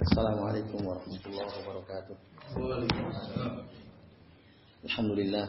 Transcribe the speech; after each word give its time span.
Assalamualaikum 0.00 0.80
warahmatullahi 0.80 1.60
wabarakatuh. 1.60 2.16
Alhamdulillah. 4.88 5.46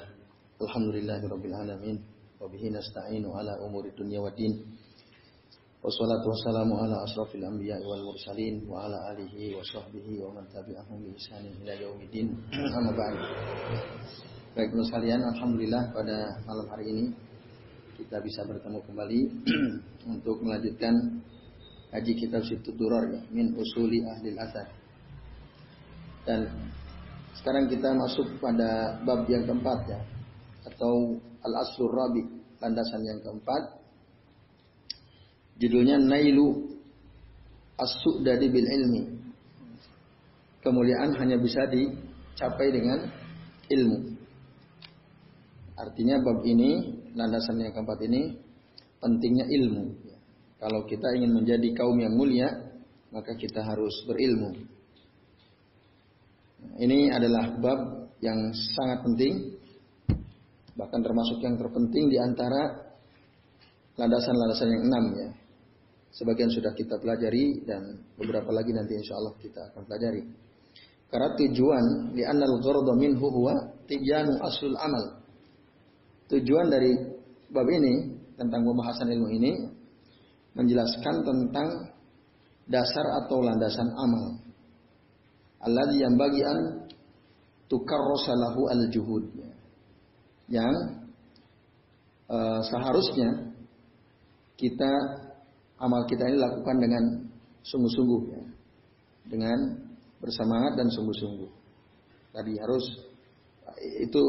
Alhamdulillahirabbil 0.60 1.56
alamin. 1.56 2.04
Wa 2.36 2.52
bihi 2.52 2.68
nasta'inu 2.68 3.32
ala 3.32 3.56
umuri 3.64 3.96
dunya 3.96 4.20
waddin. 4.20 4.52
Wassalatu 5.80 6.36
wassalamu 6.36 6.84
ala 6.84 7.00
asrafil 7.08 7.48
anbiya 7.48 7.80
wal 7.80 8.04
mursalin 8.04 8.68
wa 8.68 8.92
ala 8.92 9.16
alihi 9.16 9.56
wa 9.56 9.64
sahbihi 9.64 10.20
wa 10.20 10.36
man 10.36 10.44
tabi'ahum 10.52 11.00
bi 11.00 11.16
ihsanin 11.16 11.56
ila 11.64 11.72
yaumiddin. 11.72 12.36
Amma 12.52 12.92
ba'd. 12.92 13.16
Baik 14.52 14.76
sekalian, 14.84 15.32
alhamdulillah 15.32 15.96
pada 15.96 16.44
malam 16.44 16.68
hari 16.68 16.92
ini 16.92 17.06
kita 17.96 18.20
bisa 18.20 18.44
bertemu 18.44 18.84
kembali 18.84 19.20
untuk 20.20 20.44
melanjutkan 20.44 21.24
haji 21.92 22.12
kitab 22.16 22.42
Situ 22.48 22.72
Duror 22.76 23.12
ya, 23.12 23.22
min 23.32 23.56
usuli 23.60 24.04
ahli 24.08 24.36
asar. 24.40 24.68
Dan 26.24 26.48
sekarang 27.36 27.68
kita 27.68 27.92
masuk 27.92 28.40
pada 28.40 29.02
bab 29.04 29.28
yang 29.28 29.44
keempat 29.44 29.80
ya, 29.90 30.00
atau 30.72 31.20
al-aslur 31.44 31.92
rabi, 31.92 32.24
landasan 32.64 33.02
yang 33.04 33.20
keempat. 33.20 33.82
Judulnya 35.62 36.02
Nailu 36.02 36.78
as-su'dadi 37.78 38.48
bil 38.50 38.66
ilmi. 38.66 39.04
Kemuliaan 40.62 41.18
hanya 41.18 41.42
bisa 41.42 41.66
dicapai 41.70 42.70
dengan 42.70 43.10
ilmu. 43.70 43.98
Artinya 45.82 46.22
bab 46.22 46.46
ini, 46.46 47.02
landasan 47.18 47.58
yang 47.58 47.74
keempat 47.74 47.98
ini, 48.06 48.38
pentingnya 49.02 49.50
ilmu. 49.50 50.01
Kalau 50.62 50.86
kita 50.86 51.10
ingin 51.18 51.34
menjadi 51.34 51.74
kaum 51.74 51.98
yang 51.98 52.14
mulia, 52.14 52.54
maka 53.10 53.34
kita 53.34 53.66
harus 53.66 54.06
berilmu. 54.06 54.54
Ini 56.78 57.10
adalah 57.10 57.50
bab 57.58 57.80
yang 58.22 58.54
sangat 58.54 59.02
penting, 59.02 59.58
bahkan 60.78 61.02
termasuk 61.02 61.42
yang 61.42 61.58
terpenting 61.58 62.14
di 62.14 62.22
antara 62.22 62.94
landasan-landasan 63.98 64.70
yang 64.70 64.84
enam 64.86 65.06
ya. 65.18 65.30
Sebagian 66.14 66.54
sudah 66.54 66.78
kita 66.78 67.02
pelajari 67.02 67.66
dan 67.66 67.98
beberapa 68.14 68.54
lagi 68.54 68.70
nanti 68.70 68.94
insya 69.02 69.18
Allah 69.18 69.34
kita 69.42 69.74
akan 69.74 69.82
pelajari. 69.90 70.22
Karena 71.10 71.30
tujuan 71.42 72.14
di 72.14 72.22
anal 72.22 72.62
minhu 73.02 73.26
huwa 73.34 73.58
tijanu 73.90 74.38
asul 74.46 74.78
amal. 74.78 75.26
Tujuan 76.30 76.70
dari 76.70 76.94
bab 77.50 77.66
ini 77.66 78.14
tentang 78.38 78.62
pembahasan 78.62 79.10
ilmu 79.10 79.28
ini 79.34 79.52
menjelaskan 80.56 81.16
tentang 81.24 81.70
dasar 82.68 83.06
atau 83.24 83.40
landasan 83.44 83.90
amal. 83.96 84.40
Allah 85.62 85.94
yang 85.94 86.18
bagian 86.18 86.88
tukar 87.70 88.02
rosalahu 88.02 88.68
al 88.68 88.84
juhud 88.90 89.24
yang 90.52 90.74
uh, 92.28 92.60
seharusnya 92.66 93.56
kita 94.60 94.92
amal 95.80 96.04
kita 96.06 96.28
ini 96.28 96.38
lakukan 96.38 96.78
dengan 96.78 97.04
sungguh-sungguh 97.66 98.22
ya. 98.30 98.44
dengan 99.32 99.58
bersemangat 100.22 100.78
dan 100.78 100.88
sungguh-sungguh. 100.92 101.52
Tadi 102.32 102.54
harus 102.58 102.86
itu 104.02 104.24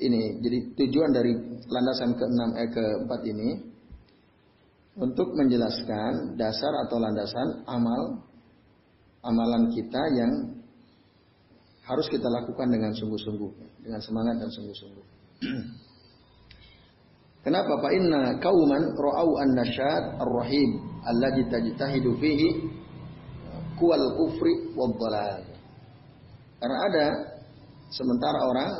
ini 0.00 0.40
jadi 0.44 0.58
tujuan 0.76 1.10
dari 1.12 1.32
landasan 1.68 2.16
ke-6 2.16 2.40
eh 2.56 2.68
ke-4 2.72 3.12
ini 3.32 3.48
untuk 4.96 5.36
menjelaskan 5.36 6.40
dasar 6.40 6.72
atau 6.88 6.96
landasan 6.96 7.48
amal 7.68 8.24
amalan 9.20 9.68
kita 9.76 10.02
yang 10.16 10.32
harus 11.86 12.06
kita 12.10 12.26
lakukan 12.26 12.66
dengan 12.66 12.90
sungguh-sungguh, 12.96 13.50
dengan 13.84 14.00
semangat 14.02 14.42
dan 14.42 14.50
sungguh-sungguh. 14.50 15.04
Kenapa? 17.46 17.78
Pak 17.78 17.92
inna 17.94 18.42
kauman 18.42 18.82
ra'au 18.98 19.38
an-nasyad 19.38 20.18
ar-rahim 20.18 20.82
alladhi 21.06 21.46
tajtahidu 21.46 22.18
fihi 22.18 22.48
kual 23.78 24.02
kufri 24.18 24.74
wad 24.74 24.98
Karena 26.58 26.78
ada 26.90 27.06
sementara 27.92 28.40
orang 28.50 28.70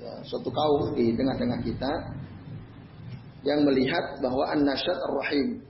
ya, 0.00 0.12
suatu 0.26 0.50
kaum 0.50 0.98
di 0.98 1.14
tengah-tengah 1.14 1.60
kita 1.62 1.92
yang 3.46 3.64
melihat 3.64 4.20
bahwa 4.20 4.44
an-nasyad 4.52 4.98
ar-rahim 5.00 5.64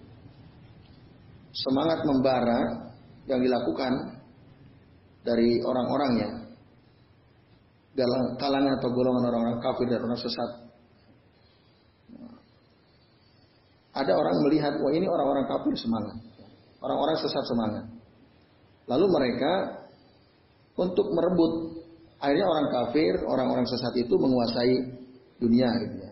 semangat 1.55 2.03
membara 2.07 2.91
yang 3.27 3.41
dilakukan 3.43 3.93
dari 5.23 5.63
orang-orangnya 5.63 6.51
dalam 7.95 8.39
kalangan 8.39 8.79
atau 8.81 8.89
golongan 8.91 9.25
orang-orang 9.31 9.59
kafir 9.61 9.87
dan 9.91 10.01
orang 10.03 10.19
sesat 10.19 10.71
Ada 13.91 14.13
orang 14.15 14.37
melihat, 14.47 14.79
wah 14.79 14.93
ini 14.95 15.07
orang-orang 15.11 15.51
kafir 15.51 15.75
semangat. 15.75 16.17
Orang-orang 16.79 17.17
sesat 17.19 17.45
semangat. 17.51 17.85
Lalu 18.87 19.07
mereka 19.11 19.53
untuk 20.79 21.11
merebut, 21.11 21.83
akhirnya 22.23 22.47
orang 22.47 22.67
kafir, 22.71 23.13
orang-orang 23.27 23.67
sesat 23.67 23.95
itu 23.99 24.15
menguasai 24.15 24.75
dunia 25.43 25.69
gitu 25.85 25.97
ya. 26.07 26.10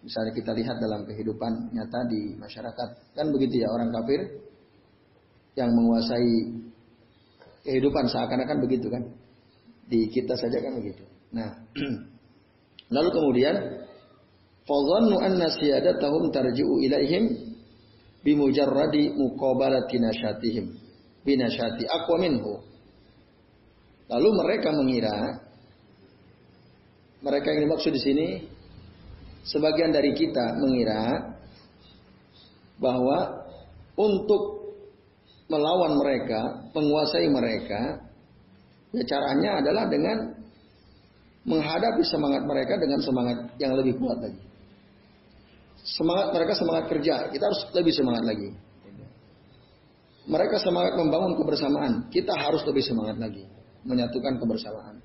Misalnya 0.00 0.32
kita 0.32 0.56
lihat 0.56 0.80
dalam 0.80 1.04
kehidupan 1.04 1.76
nyata 1.76 2.00
di 2.08 2.34
masyarakat. 2.40 2.88
Kan 3.12 3.26
begitu 3.32 3.60
ya, 3.60 3.68
orang 3.68 3.92
kafir 3.92 4.20
yang 5.60 5.70
menguasai 5.76 6.56
kehidupan 7.68 8.08
seakan-akan 8.08 8.58
begitu 8.64 8.88
kan. 8.88 9.04
Di 9.90 10.08
kita 10.08 10.38
saja 10.40 10.56
kan 10.62 10.72
begitu. 10.80 11.04
Nah, 11.36 11.52
lalu 12.96 13.08
kemudian 13.12 13.56
Fadhannu 14.64 15.18
anna 15.18 15.50
siyadatahum 15.50 16.30
tarji'u 16.30 16.78
ilaihim 16.84 17.24
bimujarradi 18.22 19.18
muqabalati 19.18 19.98
nasyatihim 19.98 20.78
binasyati 21.26 21.84
aqwa 21.90 22.16
minhu. 22.22 22.60
Lalu 24.10 24.28
mereka 24.36 24.68
mengira 24.74 25.14
mereka 27.20 27.52
yang 27.52 27.68
dimaksud 27.68 27.92
di 27.92 28.00
sini 28.00 28.26
sebagian 29.44 29.92
dari 29.92 30.12
kita 30.12 30.56
mengira 30.60 31.36
bahwa 32.80 33.44
untuk 33.96 34.72
melawan 35.50 35.98
mereka, 35.98 36.70
menguasai 36.72 37.28
mereka, 37.28 38.00
ya 38.94 39.02
caranya 39.04 39.60
adalah 39.60 39.84
dengan 39.90 40.18
menghadapi 41.44 42.02
semangat 42.06 42.42
mereka 42.46 42.78
dengan 42.78 43.00
semangat 43.02 43.38
yang 43.58 43.74
lebih 43.76 43.98
kuat 43.98 44.20
lagi. 44.22 44.42
Semangat 45.80 46.36
mereka 46.36 46.52
semangat 46.54 46.84
kerja, 46.92 47.32
kita 47.32 47.44
harus 47.48 47.60
lebih 47.72 47.92
semangat 47.96 48.24
lagi. 48.28 48.50
Mereka 50.30 50.56
semangat 50.62 50.94
membangun 50.94 51.34
kebersamaan, 51.40 51.92
kita 52.12 52.30
harus 52.36 52.62
lebih 52.68 52.84
semangat 52.84 53.16
lagi 53.18 53.44
menyatukan 53.82 54.36
kebersamaan. 54.36 55.00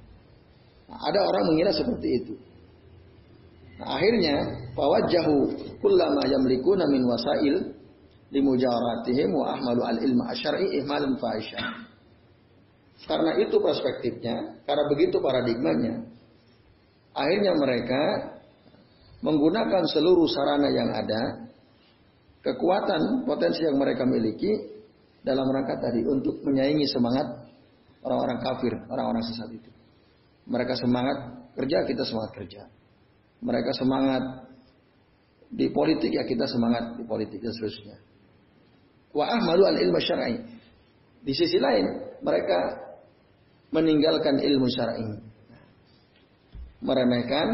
Nah, 0.85 0.99
ada 1.01 1.19
orang 1.23 1.43
mengira 1.49 1.71
seperti 1.71 2.07
itu. 2.21 2.33
Nah, 3.75 3.99
akhirnya 3.99 4.35
jahu 5.11 5.37
kullama 5.83 6.23
yamlikuna 6.31 6.87
min 6.87 7.03
wasail 7.03 7.55
limujaratihim 8.31 9.29
wa 9.35 9.55
ahmalu 9.55 9.81
al 9.83 9.97
ilma 9.99 10.31
asyari 10.31 10.79
ihmalun 10.79 11.19
fahisha. 11.19 11.59
Karena 13.03 13.35
itu 13.43 13.59
perspektifnya, 13.59 14.63
karena 14.63 14.83
begitu 14.87 15.19
paradigmanya, 15.19 16.07
akhirnya 17.11 17.53
mereka 17.59 18.01
menggunakan 19.19 19.83
seluruh 19.91 20.25
sarana 20.31 20.71
yang 20.71 20.89
ada, 20.95 21.51
kekuatan 22.39 23.27
potensi 23.27 23.67
yang 23.67 23.75
mereka 23.75 24.07
miliki 24.07 24.71
dalam 25.25 25.45
rangka 25.49 25.75
tadi 25.81 26.05
untuk 26.07 26.39
menyaingi 26.45 26.87
semangat 26.87 27.25
orang-orang 28.05 28.39
kafir, 28.39 28.73
orang-orang 28.87 29.23
sesat 29.27 29.49
itu. 29.49 29.69
Mereka 30.45 30.77
semangat 30.77 31.17
kerja, 31.57 31.83
kita 31.89 32.05
semangat 32.05 32.31
kerja. 32.37 32.61
Mereka 33.45 33.77
semangat 33.77 34.49
di 35.53 35.69
politik 35.69 36.09
ya 36.09 36.25
kita 36.25 36.49
semangat 36.49 36.97
di 36.97 37.05
politik 37.05 37.37
dan 37.37 37.53
seterusnya. 37.53 37.97
Wa 39.13 39.37
ahmalu 39.37 39.63
al 39.69 39.77
ilmu 39.77 39.99
syar'i. 40.01 40.41
Di 41.21 41.33
sisi 41.33 41.61
lain 41.61 41.85
mereka 42.25 42.73
meninggalkan 43.69 44.41
ilmu 44.41 44.67
syar'i. 44.67 45.07
Meremehkan 46.81 47.47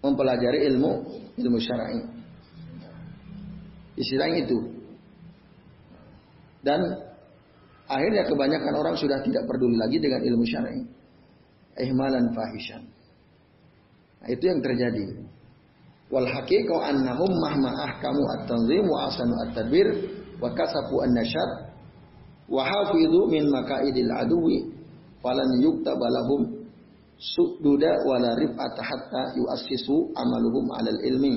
mempelajari 0.00 0.66
ilmu 0.72 0.92
ilmu 1.36 1.58
syar'i. 1.60 2.00
Istilah 4.00 4.28
itu. 4.34 4.58
Dan 6.64 6.80
akhirnya 7.86 8.24
kebanyakan 8.24 8.74
orang 8.78 8.96
sudah 8.96 9.20
tidak 9.20 9.44
peduli 9.44 9.76
lagi 9.76 10.00
dengan 10.00 10.24
ilmu 10.24 10.44
syar'i. 10.48 10.80
Ihmalan 11.72 12.32
fahishan. 12.36 12.91
Nah, 14.22 14.28
itu 14.30 14.44
yang 14.46 14.62
terjadi. 14.62 15.18
Wal 16.06 16.30
haqiqatu 16.30 16.78
annahum 16.78 17.32
mahma 17.42 17.74
ahkamu 17.90 18.22
at-tanzim 18.38 18.84
wa 18.86 19.10
asanu 19.10 19.34
at-tadbir 19.48 19.88
wa 20.38 20.46
kasafu 20.54 21.02
an-nasyad 21.02 21.50
wa 22.46 22.62
hafidhu 22.62 23.26
min 23.26 23.50
makaidil 23.50 24.12
aduwi 24.14 24.70
falan 25.18 25.50
yuktaba 25.58 26.06
lahum 26.06 26.68
sududa 27.18 28.06
wala 28.06 28.38
rif'ata 28.38 28.82
hatta 28.82 29.22
yuassisu 29.34 30.14
amaluhum 30.14 30.70
alal 30.78 31.00
ilmi. 31.02 31.34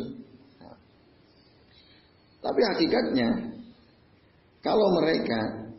Tapi 2.46 2.62
hakikatnya 2.62 3.50
kalau 4.62 4.94
mereka 5.02 5.72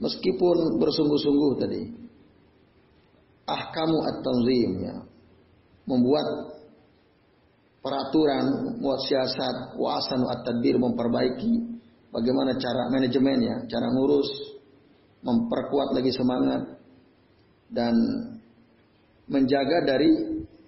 meskipun 0.00 0.80
bersungguh-sungguh 0.80 1.52
tadi 1.60 1.82
ahkamu 3.44 3.98
at-tanzim 4.08 4.70
ya 4.80 4.96
membuat 5.84 6.26
peraturan, 7.84 8.44
membuat 8.80 9.00
siasat, 9.04 9.76
wasanu 9.76 10.24
at-tadbir 10.32 10.80
memperbaiki 10.80 11.52
bagaimana 12.08 12.56
cara 12.56 12.88
manajemennya, 12.88 13.68
cara 13.68 13.86
ngurus, 13.92 14.30
memperkuat 15.20 15.92
lagi 15.92 16.12
semangat 16.12 16.62
dan 17.68 17.94
menjaga 19.28 19.84
dari 19.84 20.10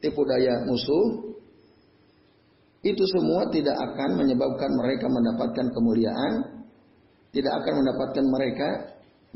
tipu 0.01 0.25
daya 0.25 0.65
musuh. 0.69 1.33
Itu 2.85 3.03
semua 3.19 3.51
tidak 3.51 3.75
akan 3.75 4.21
menyebabkan 4.21 4.71
mereka 4.79 5.07
mendapatkan 5.11 5.67
kemuliaan, 5.75 6.33
tidak 7.35 7.53
akan 7.65 7.75
mendapatkan 7.83 8.25
mereka 8.31 8.69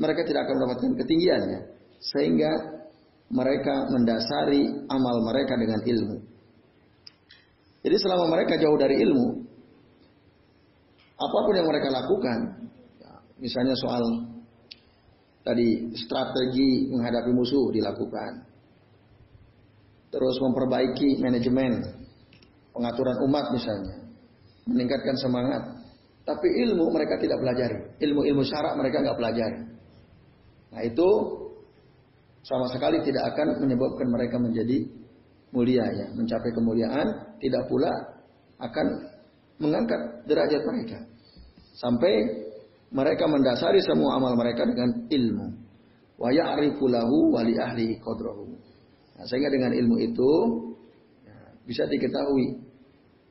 mereka 0.01 0.21
tidak 0.25 0.41
akan 0.49 0.55
mendapatkan 0.57 0.91
ketinggiannya. 0.97 1.59
Sehingga 2.01 2.51
mereka 3.31 3.87
mendasari 3.87 4.85
amal 4.91 5.23
mereka 5.23 5.55
dengan 5.55 5.79
ilmu. 5.79 6.17
Jadi 7.81 7.95
selama 7.97 8.29
mereka 8.29 8.59
jauh 8.59 8.77
dari 8.77 9.01
ilmu, 9.01 9.27
apa 11.17 11.37
pun 11.47 11.53
yang 11.55 11.65
mereka 11.65 11.89
lakukan, 11.89 12.69
ya, 13.01 13.13
misalnya 13.41 13.73
soal 13.73 14.03
tadi 15.41 15.89
strategi 15.97 16.91
menghadapi 16.93 17.31
musuh 17.33 17.73
dilakukan, 17.73 18.45
terus 20.13 20.35
memperbaiki 20.37 21.17
manajemen, 21.23 21.81
pengaturan 22.75 23.17
umat 23.25 23.49
misalnya, 23.49 23.95
meningkatkan 24.69 25.17
semangat, 25.17 25.63
tapi 26.21 26.47
ilmu 26.67 26.93
mereka 26.93 27.17
tidak 27.17 27.41
pelajari, 27.41 27.97
ilmu-ilmu 27.97 28.43
syarak 28.45 28.77
mereka 28.77 29.01
nggak 29.01 29.17
pelajari. 29.17 29.59
Nah 30.69 30.81
itu 30.85 31.09
sama 32.41 32.65
sekali 32.73 33.01
tidak 33.05 33.33
akan 33.33 33.61
menyebabkan 33.61 34.07
mereka 34.09 34.41
menjadi 34.41 34.77
mulia 35.53 35.85
ya, 35.85 36.07
mencapai 36.15 36.51
kemuliaan, 36.55 37.37
tidak 37.37 37.63
pula 37.69 37.91
akan 38.57 38.87
mengangkat 39.61 40.01
derajat 40.25 40.61
mereka. 40.65 40.99
Sampai 41.77 42.13
mereka 42.91 43.29
mendasari 43.29 43.79
semua 43.85 44.17
amal 44.17 44.33
mereka 44.35 44.65
dengan 44.65 44.89
ilmu. 45.07 45.47
Wa 46.17 46.29
ya'rifu 46.29 46.85
lahu 46.89 47.33
wa 47.33 47.41
li 47.45 47.55
ahli 47.57 47.97
qadrahu. 48.01 48.45
Nah, 49.17 49.25
sehingga 49.29 49.49
dengan 49.53 49.71
ilmu 49.73 49.95
itu 50.01 50.31
ya, 51.25 51.37
bisa 51.65 51.83
diketahui 51.85 52.57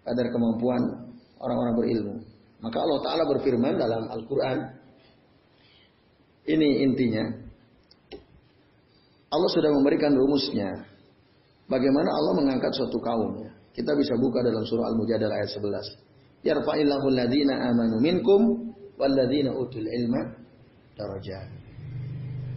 kadar 0.06 0.26
kemampuan 0.30 0.82
orang-orang 1.38 1.74
berilmu. 1.76 2.14
Maka 2.60 2.76
Allah 2.78 3.00
Ta'ala 3.00 3.24
berfirman 3.24 3.74
dalam 3.80 4.02
Al-Quran. 4.10 4.58
Ini 6.44 6.68
intinya. 6.84 7.24
Allah 9.30 9.50
sudah 9.54 9.70
memberikan 9.70 10.10
rumusnya. 10.10 10.86
Bagaimana 11.70 12.10
Allah 12.10 12.34
mengangkat 12.34 12.74
suatu 12.74 12.98
kaum. 12.98 13.46
Kita 13.70 13.94
bisa 13.94 14.18
buka 14.18 14.42
dalam 14.42 14.66
surah 14.66 14.90
Al-Mujadalah 14.90 15.38
ayat 15.38 15.50
11. 15.54 16.42
Yarfa'illahu 16.42 17.06
alladhina 17.14 17.70
amanu 17.70 18.02
minkum 18.02 18.74
walladhina 18.98 19.54
utul 19.54 19.86
ilma 19.86 20.34
darajat. 20.98 21.46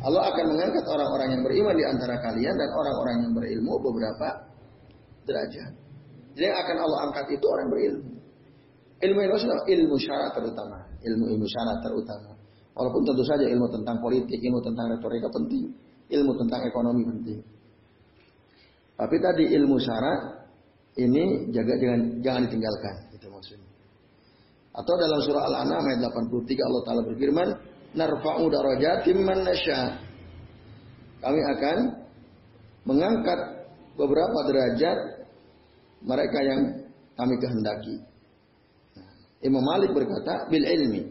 Allah 0.03 0.23
akan 0.33 0.45
mengangkat 0.51 0.83
orang-orang 0.89 1.29
yang 1.37 1.41
beriman 1.45 1.75
di 1.77 1.85
antara 1.85 2.19
kalian 2.19 2.55
dan 2.57 2.69
orang-orang 2.75 3.15
yang 3.23 3.31
berilmu 3.37 3.73
beberapa 3.79 4.27
derajat. 5.29 5.71
Jadi 6.33 6.43
yang 6.49 6.57
akan 6.57 6.77
Allah 6.81 6.99
angkat 7.07 7.25
itu 7.37 7.45
orang 7.45 7.67
berilmu. 7.69 8.11
Ilmu 9.03 9.19
ilmu 9.19 9.37
ilmu 9.67 9.95
syarat 9.99 10.31
terutama, 10.33 10.79
ilmu 11.05 11.25
ilmu 11.37 11.45
syarat 11.45 11.77
terutama. 11.85 12.33
Walaupun 12.73 13.01
tentu 13.05 13.23
saja 13.23 13.45
ilmu 13.45 13.69
tentang 13.69 14.01
politik, 14.01 14.39
ilmu 14.41 14.59
tentang 14.65 14.97
retorika 14.97 15.29
penting, 15.29 15.69
ilmu 16.13 16.31
tentang 16.45 16.61
ekonomi 16.69 17.01
penting. 17.09 17.39
Tapi 18.93 19.15
tadi 19.17 19.43
ilmu 19.57 19.77
syarat 19.81 20.45
ini 21.01 21.49
jaga 21.49 21.73
jangan 21.81 22.01
jangan 22.21 22.41
ditinggalkan 22.45 22.95
itu 23.17 23.27
maksudnya. 23.33 23.69
Atau 24.73 24.93
dalam 24.97 25.19
surah 25.21 25.43
Al-An'am 25.49 25.83
ayat 25.85 25.99
83 26.01 26.69
Allah 26.69 26.81
taala 26.85 27.01
berfirman, 27.05 27.49
"Narfa'u 27.97 28.45
darajatim 28.49 29.17
man 29.21 29.45
nasya." 29.45 29.97
Kami 31.21 31.41
akan 31.57 31.77
mengangkat 32.85 33.39
beberapa 33.97 34.39
derajat 34.49 34.97
mereka 36.03 36.39
yang 36.41 36.61
kami 37.13 37.35
kehendaki. 37.37 37.95
Nah, 38.97 39.09
Imam 39.45 39.63
Malik 39.63 39.93
berkata, 39.93 40.49
"Bil 40.49 40.65
ilmi." 40.65 41.01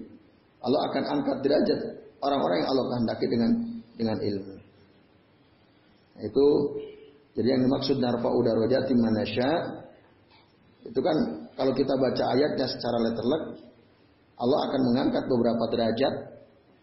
Allah 0.63 0.81
akan 0.91 1.03
angkat 1.19 1.37
derajat 1.43 1.81
orang-orang 2.23 2.57
yang 2.63 2.69
Allah 2.71 2.87
kehendaki 2.95 3.27
dengan 3.27 3.51
dengan 3.99 4.19
ilmu. 4.23 4.62
Itu 6.23 6.47
jadi 7.35 7.49
yang 7.59 7.63
dimaksud 7.67 7.97
narfa'u 7.99 8.39
darajatim 8.45 8.99
manasya 9.01 9.51
itu 10.83 10.99
kan 10.99 11.17
kalau 11.55 11.73
kita 11.73 11.95
baca 11.95 12.25
ayatnya 12.35 12.67
secara 12.67 12.99
letterlek 13.01 13.43
Allah 14.43 14.59
akan 14.69 14.81
mengangkat 14.91 15.25
beberapa 15.31 15.65
derajat 15.71 16.15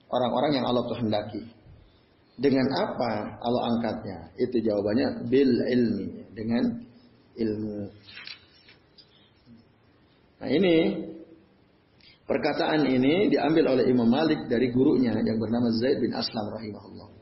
orang-orang 0.08 0.52
yang 0.56 0.66
Allah 0.66 0.86
kehendaki. 0.88 1.44
Dengan 2.40 2.72
apa 2.72 3.36
Allah 3.44 3.62
angkatnya? 3.76 4.32
Itu 4.40 4.64
jawabannya 4.64 5.28
bil 5.28 5.52
ilmi, 5.60 6.08
dengan 6.32 6.64
ilmu. 7.36 7.80
Nah 10.40 10.48
ini 10.48 10.76
perkataan 12.24 12.88
ini 12.88 13.28
diambil 13.28 13.76
oleh 13.76 13.92
Imam 13.92 14.08
Malik 14.08 14.48
dari 14.48 14.72
gurunya 14.72 15.20
yang 15.20 15.36
bernama 15.36 15.68
Zaid 15.84 16.00
bin 16.00 16.16
Aslam 16.16 16.48
rahimahullah. 16.48 17.19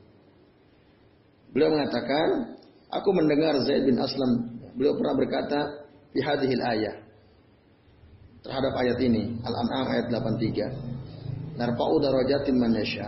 Beliau 1.52 1.72
mengatakan 1.72 2.58
Aku 2.88 3.12
mendengar 3.12 3.52
Zaid 3.68 3.84
bin 3.84 4.00
Aslam, 4.00 4.48
beliau 4.72 4.96
pernah 4.96 5.12
berkata 5.12 5.60
di 6.16 6.24
hadhil 6.24 6.56
ayat 6.64 7.04
terhadap 8.40 8.72
ayat 8.80 8.96
ini, 9.04 9.36
Al-An'am 9.44 9.86
ayat 9.92 10.06
83. 10.08 11.60
Narfa'u 11.60 12.00
darajatin. 12.00 12.56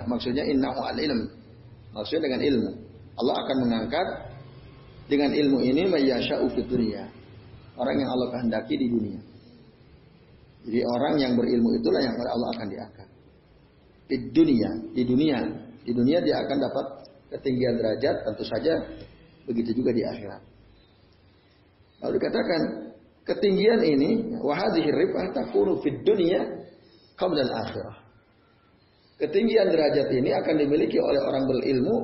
Maksudnya 0.04 0.44
innahu 0.44 0.84
al-ilm. 0.84 1.32
Maksudnya 1.96 2.28
dengan 2.28 2.40
ilmu. 2.44 2.70
Allah 3.16 3.36
akan 3.46 3.56
mengangkat 3.62 4.06
dengan 5.08 5.32
ilmu 5.32 5.64
ini 5.64 5.88
mayyasha'u 5.88 6.44
fi 6.52 6.60
dunia. 6.66 7.08
Orang 7.80 7.96
yang 7.96 8.10
Allah 8.12 8.28
kehendaki 8.36 8.76
di 8.76 8.86
dunia. 8.90 9.20
Jadi 10.68 10.80
orang 10.84 11.14
yang 11.16 11.32
berilmu 11.40 11.72
itulah 11.80 12.04
yang 12.04 12.12
Allah 12.20 12.48
akan 12.52 12.66
diangkat. 12.68 13.08
Di 14.12 14.16
dunia, 14.28 14.70
di 14.92 15.02
dunia, 15.08 15.38
di 15.86 15.92
dunia 15.96 16.18
dia 16.20 16.36
akan 16.44 16.56
dapat 16.60 16.86
ketinggian 17.30 17.78
derajat 17.78 18.26
tentu 18.26 18.44
saja 18.44 18.74
Begitu 19.50 19.82
juga 19.82 19.90
di 19.90 20.06
akhirat. 20.06 20.42
Lalu 22.06 22.12
dikatakan 22.22 22.60
ketinggian 23.26 23.80
ini 23.82 24.10
wahadhihi 24.38 24.90
rifah 24.94 25.26
takunu 25.34 25.82
fid 25.82 26.06
dunya 26.06 26.38
qabla 27.18 27.42
al-akhirah. 27.50 27.98
Ketinggian 29.18 29.68
derajat 29.74 30.08
ini 30.14 30.30
akan 30.32 30.54
dimiliki 30.54 30.96
oleh 31.02 31.20
orang 31.20 31.44
berilmu 31.50 31.96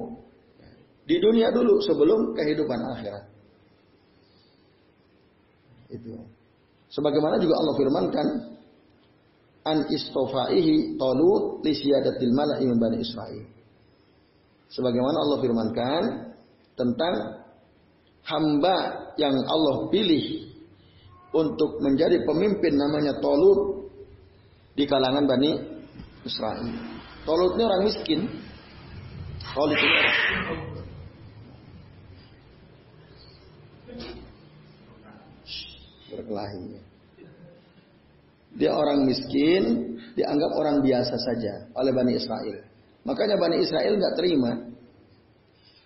di 1.07 1.17
dunia 1.23 1.55
dulu 1.55 1.81
sebelum 1.87 2.35
kehidupan 2.35 2.81
akhirat. 2.99 3.25
Itu. 5.87 6.19
Sebagaimana 6.93 7.39
juga 7.39 7.55
Allah 7.63 7.75
firmankan 7.79 8.27
an 9.71 9.79
istofaihi 9.87 10.99
talut 10.99 11.63
li 11.63 11.73
siyadatil 11.73 12.35
mala'i 12.35 12.67
min 12.67 12.77
bani 12.77 13.01
Israil. 13.01 13.56
Sebagaimana 14.71 15.17
Allah 15.23 15.39
firmankan 15.43 16.03
tentang 16.75 17.15
hamba 18.27 18.77
yang 19.17 19.35
Allah 19.47 19.87
pilih 19.89 20.51
untuk 21.31 21.79
menjadi 21.81 22.27
pemimpin 22.27 22.75
namanya 22.75 23.17
Tolut 23.23 23.93
di 24.75 24.85
kalangan 24.85 25.25
Bani 25.25 25.51
Israel. 26.27 26.67
Tolut 27.23 27.55
ini 27.55 27.63
orang 27.63 27.83
miskin. 27.87 28.21
Tolut 29.55 29.79
ini 29.79 29.95
orang 29.95 30.77
berkelahi. 36.17 36.67
Dia 38.57 38.73
orang 38.73 39.05
miskin, 39.05 39.95
dianggap 40.17 40.51
orang 40.57 40.77
biasa 40.81 41.15
saja 41.15 41.69
oleh 41.77 41.93
Bani 41.93 42.13
Israel. 42.17 42.66
Makanya 43.07 43.39
Bani 43.39 43.63
Israel 43.63 43.95
nggak 43.95 44.15
terima 44.19 44.53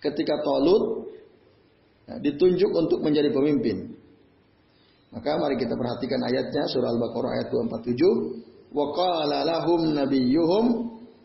ketika 0.01 0.41
Tolut 0.41 1.13
ya, 2.09 2.17
ditunjuk 2.17 2.71
untuk 2.73 3.05
menjadi 3.05 3.29
pemimpin. 3.29 3.93
Maka 5.13 5.37
mari 5.37 5.59
kita 5.59 5.77
perhatikan 5.77 6.17
ayatnya 6.23 6.65
surah 6.71 6.89
Al-Baqarah 6.89 7.31
ayat 7.37 7.47
247. 7.53 8.73
Wa 8.73 8.85
qala 8.95 9.43
lahum 9.43 9.93
nabiyyuhum 9.93 10.65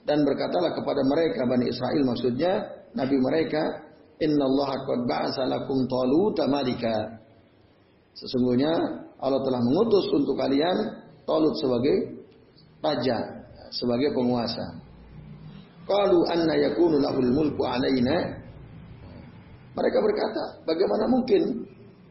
dan 0.07 0.23
berkatalah 0.23 0.75
kepada 0.77 1.03
mereka 1.03 1.49
Bani 1.49 1.67
Israel 1.67 2.03
maksudnya 2.07 2.53
nabi 2.95 3.19
mereka 3.19 3.87
innallaha 4.23 4.77
qad 4.87 5.01
ba'atsa 5.05 5.43
lakum 5.51 5.85
malika 6.49 7.21
sesungguhnya 8.17 8.73
Allah 9.21 9.41
telah 9.45 9.61
mengutus 9.61 10.07
untuk 10.15 10.39
kalian 10.39 11.03
Talut 11.27 11.55
sebagai 11.59 12.23
raja 12.81 13.19
sebagai 13.75 14.15
penguasa 14.15 14.86
qalu 15.87 16.19
anna 16.27 16.55
yakunu 16.59 16.99
lahul 16.99 17.31
mulku 17.31 17.63
alaina 17.63 18.43
mereka 19.77 19.99
berkata 20.03 20.45
bagaimana 20.67 21.07
mungkin 21.07 21.43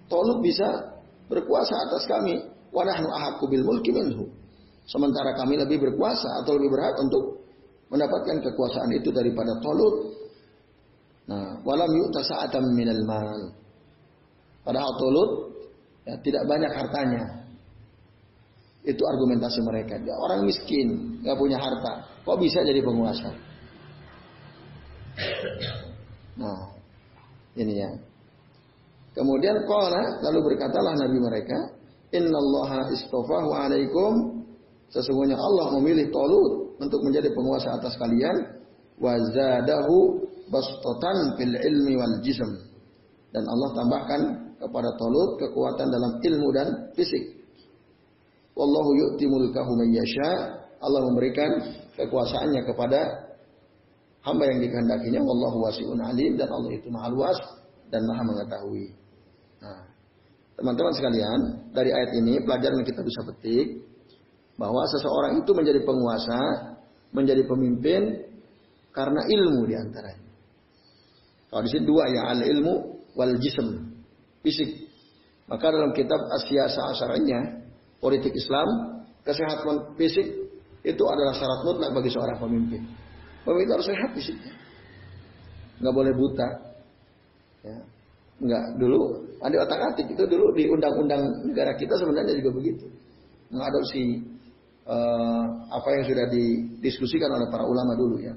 Talut 0.05 0.37
bisa 0.45 0.69
berkuasa 1.25 1.73
atas 1.89 2.05
kami 2.05 2.37
wa 2.69 2.85
nahnu 2.85 3.09
ahaqqu 3.09 3.49
bil 3.49 3.65
mulki 3.65 3.89
minhu 3.89 4.29
sementara 4.85 5.33
kami 5.33 5.57
lebih 5.57 5.81
berkuasa 5.81 6.45
atau 6.45 6.55
lebih 6.55 6.69
berhak 6.77 6.95
untuk 7.01 7.45
mendapatkan 7.89 8.41
kekuasaan 8.41 8.89
itu 8.97 9.09
daripada 9.13 9.57
Talut. 9.61 9.95
Nah, 11.25 11.57
walam 11.65 11.89
yu'ta 11.89 12.21
sa'atan 12.21 12.73
minal 12.73 13.01
mal. 13.05 13.41
Padahal 14.65 14.93
Talut 14.97 15.31
ya, 16.05 16.15
tidak 16.21 16.43
banyak 16.49 16.71
hartanya. 16.73 17.23
Itu 18.85 19.01
argumentasi 19.01 19.65
mereka. 19.65 19.97
Dia 19.97 20.13
orang 20.13 20.45
miskin, 20.45 21.17
nggak 21.25 21.37
punya 21.37 21.57
harta. 21.57 22.05
Kok 22.21 22.37
bisa 22.37 22.61
jadi 22.61 22.85
penguasa? 22.85 23.33
Nah, 26.35 26.75
ini 27.55 27.73
ya. 27.79 27.91
Kemudian 29.15 29.55
qala 29.63 30.19
lalu 30.27 30.53
berkatalah 30.53 30.93
nabi 30.99 31.17
mereka, 31.23 31.57
"Innallaha 32.11 32.91
istafahu 32.91 33.49
alaikum." 33.55 34.43
Sesungguhnya 34.91 35.39
Allah 35.39 35.75
memilih 35.79 36.11
Talut 36.11 36.79
untuk 36.79 36.99
menjadi 37.03 37.31
penguasa 37.31 37.79
atas 37.79 37.95
kalian 37.95 38.35
wazadahu 38.99 40.23
bastatan 40.51 41.35
fil 41.39 41.55
ilmi 41.55 41.93
wal 41.99 42.15
jism 42.23 42.47
dan 43.33 43.43
Allah 43.43 43.69
tambahkan 43.75 44.21
kepada 44.61 44.89
Talut 44.95 45.29
kekuatan 45.41 45.87
dalam 45.89 46.11
ilmu 46.23 46.47
dan 46.55 46.67
fisik 46.95 47.43
wallahu 48.55 48.95
yu'ti 48.95 49.27
mulkahu 49.27 49.71
man 49.75 49.89
yasha 49.91 50.63
Allah 50.79 51.01
memberikan 51.11 51.49
kekuasaannya 51.97 52.61
kepada 52.71 53.24
hamba 54.25 54.43
yang 54.49 54.59
dikehendakinya 54.65 55.21
wallahu 55.21 55.69
wasi'un 55.69 56.01
alim 56.01 56.33
dan 56.35 56.49
Allah 56.49 56.71
itu 56.73 56.89
maha 56.89 57.07
luas 57.13 57.37
dan 57.93 58.01
maha 58.09 58.21
mengetahui 58.25 58.85
nah 59.61 59.95
teman-teman 60.57 60.93
sekalian 60.95 61.39
dari 61.75 61.91
ayat 61.91 62.11
ini 62.17 62.41
pelajaran 62.41 62.81
kita 62.81 63.01
bisa 63.03 63.21
petik 63.27 63.85
bahwa 64.55 64.87
seseorang 64.87 65.43
itu 65.43 65.51
menjadi 65.51 65.83
penguasa, 65.83 66.39
menjadi 67.11 67.43
pemimpin 67.43 68.01
karena 68.95 69.21
ilmu 69.27 69.67
di 69.67 69.75
antaranya. 69.75 70.31
Kalau 71.51 71.61
di 71.63 71.69
sini 71.71 71.83
dua 71.83 72.03
ya 72.07 72.21
al 72.31 72.41
ilmu 72.43 72.73
wal 73.15 73.35
jism 73.39 73.95
fisik. 74.43 74.87
Maka 75.45 75.69
dalam 75.69 75.93
kitab 75.93 76.17
Asia 76.41 76.65
Sa'asaranya 76.65 77.69
politik 78.01 78.33
Islam 78.33 78.65
kesehatan 79.21 79.93
fisik 79.93 80.25
itu 80.81 81.03
adalah 81.05 81.37
syarat 81.37 81.61
mutlak 81.67 81.91
bagi 81.93 82.09
seorang 82.09 82.37
pemimpin. 82.41 82.81
Pemimpin 83.45 83.77
harus 83.77 83.85
sehat 83.85 84.09
fisiknya, 84.17 84.53
nggak 85.77 85.93
boleh 85.93 86.13
buta. 86.17 86.49
Ya. 87.61 87.77
Nggak 88.35 88.63
dulu 88.81 88.99
ada 89.39 89.55
otak 89.63 89.81
atik 89.93 90.11
itu 90.11 90.23
dulu 90.27 90.51
di 90.57 90.67
undang-undang 90.67 91.45
negara 91.47 91.77
kita 91.77 91.95
sebenarnya 91.95 92.35
juga 92.35 92.51
begitu 92.51 92.85
mengadopsi 93.53 94.25
uh, 94.89 95.45
apa 95.69 95.87
yang 95.95 96.03
sudah 96.03 96.25
didiskusikan 96.29 97.29
oleh 97.29 97.47
para 97.47 97.63
ulama 97.63 97.93
dulu 97.93 98.17
ya. 98.21 98.33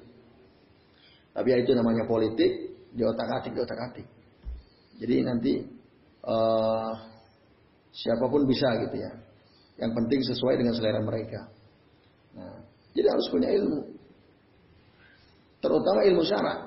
Tapi 1.33 1.55
ya 1.55 1.59
itu 1.62 1.71
namanya 1.75 2.03
politik, 2.07 2.50
di 2.91 3.03
otak 3.07 3.29
atik, 3.43 3.53
di 3.55 3.61
otak 3.62 3.79
atik. 3.79 4.07
Jadi 4.99 5.15
nanti 5.23 5.53
uh, 6.27 6.93
siapa 7.95 8.27
pun 8.27 8.43
bisa 8.47 8.75
gitu 8.87 8.97
ya. 8.99 9.12
Yang 9.79 9.93
penting 10.03 10.21
sesuai 10.27 10.55
dengan 10.59 10.75
selera 10.75 10.99
mereka. 10.99 11.47
Nah, 12.35 12.59
jadi 12.91 13.07
harus 13.07 13.31
punya 13.31 13.55
ilmu. 13.55 13.98
Terutama 15.59 16.00
ilmu 16.07 16.23
syarat. 16.23 16.59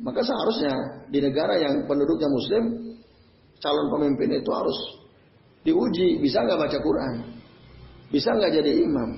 Maka 0.00 0.24
seharusnya 0.24 1.04
di 1.12 1.20
negara 1.20 1.60
yang 1.60 1.84
penduduknya 1.84 2.28
muslim, 2.32 2.64
calon 3.60 3.92
pemimpin 3.92 4.40
itu 4.40 4.50
harus 4.50 4.78
diuji, 5.62 6.18
bisa 6.24 6.40
nggak 6.42 6.58
baca 6.58 6.78
Quran? 6.80 7.14
Bisa 8.08 8.32
nggak 8.32 8.52
jadi 8.56 8.72
imam? 8.88 9.10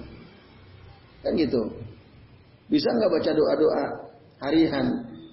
Kan 1.22 1.38
gitu. 1.38 1.62
Bisa 2.66 2.90
nggak 2.90 3.10
baca 3.10 3.30
doa-doa 3.30 3.84
harian? 4.42 4.86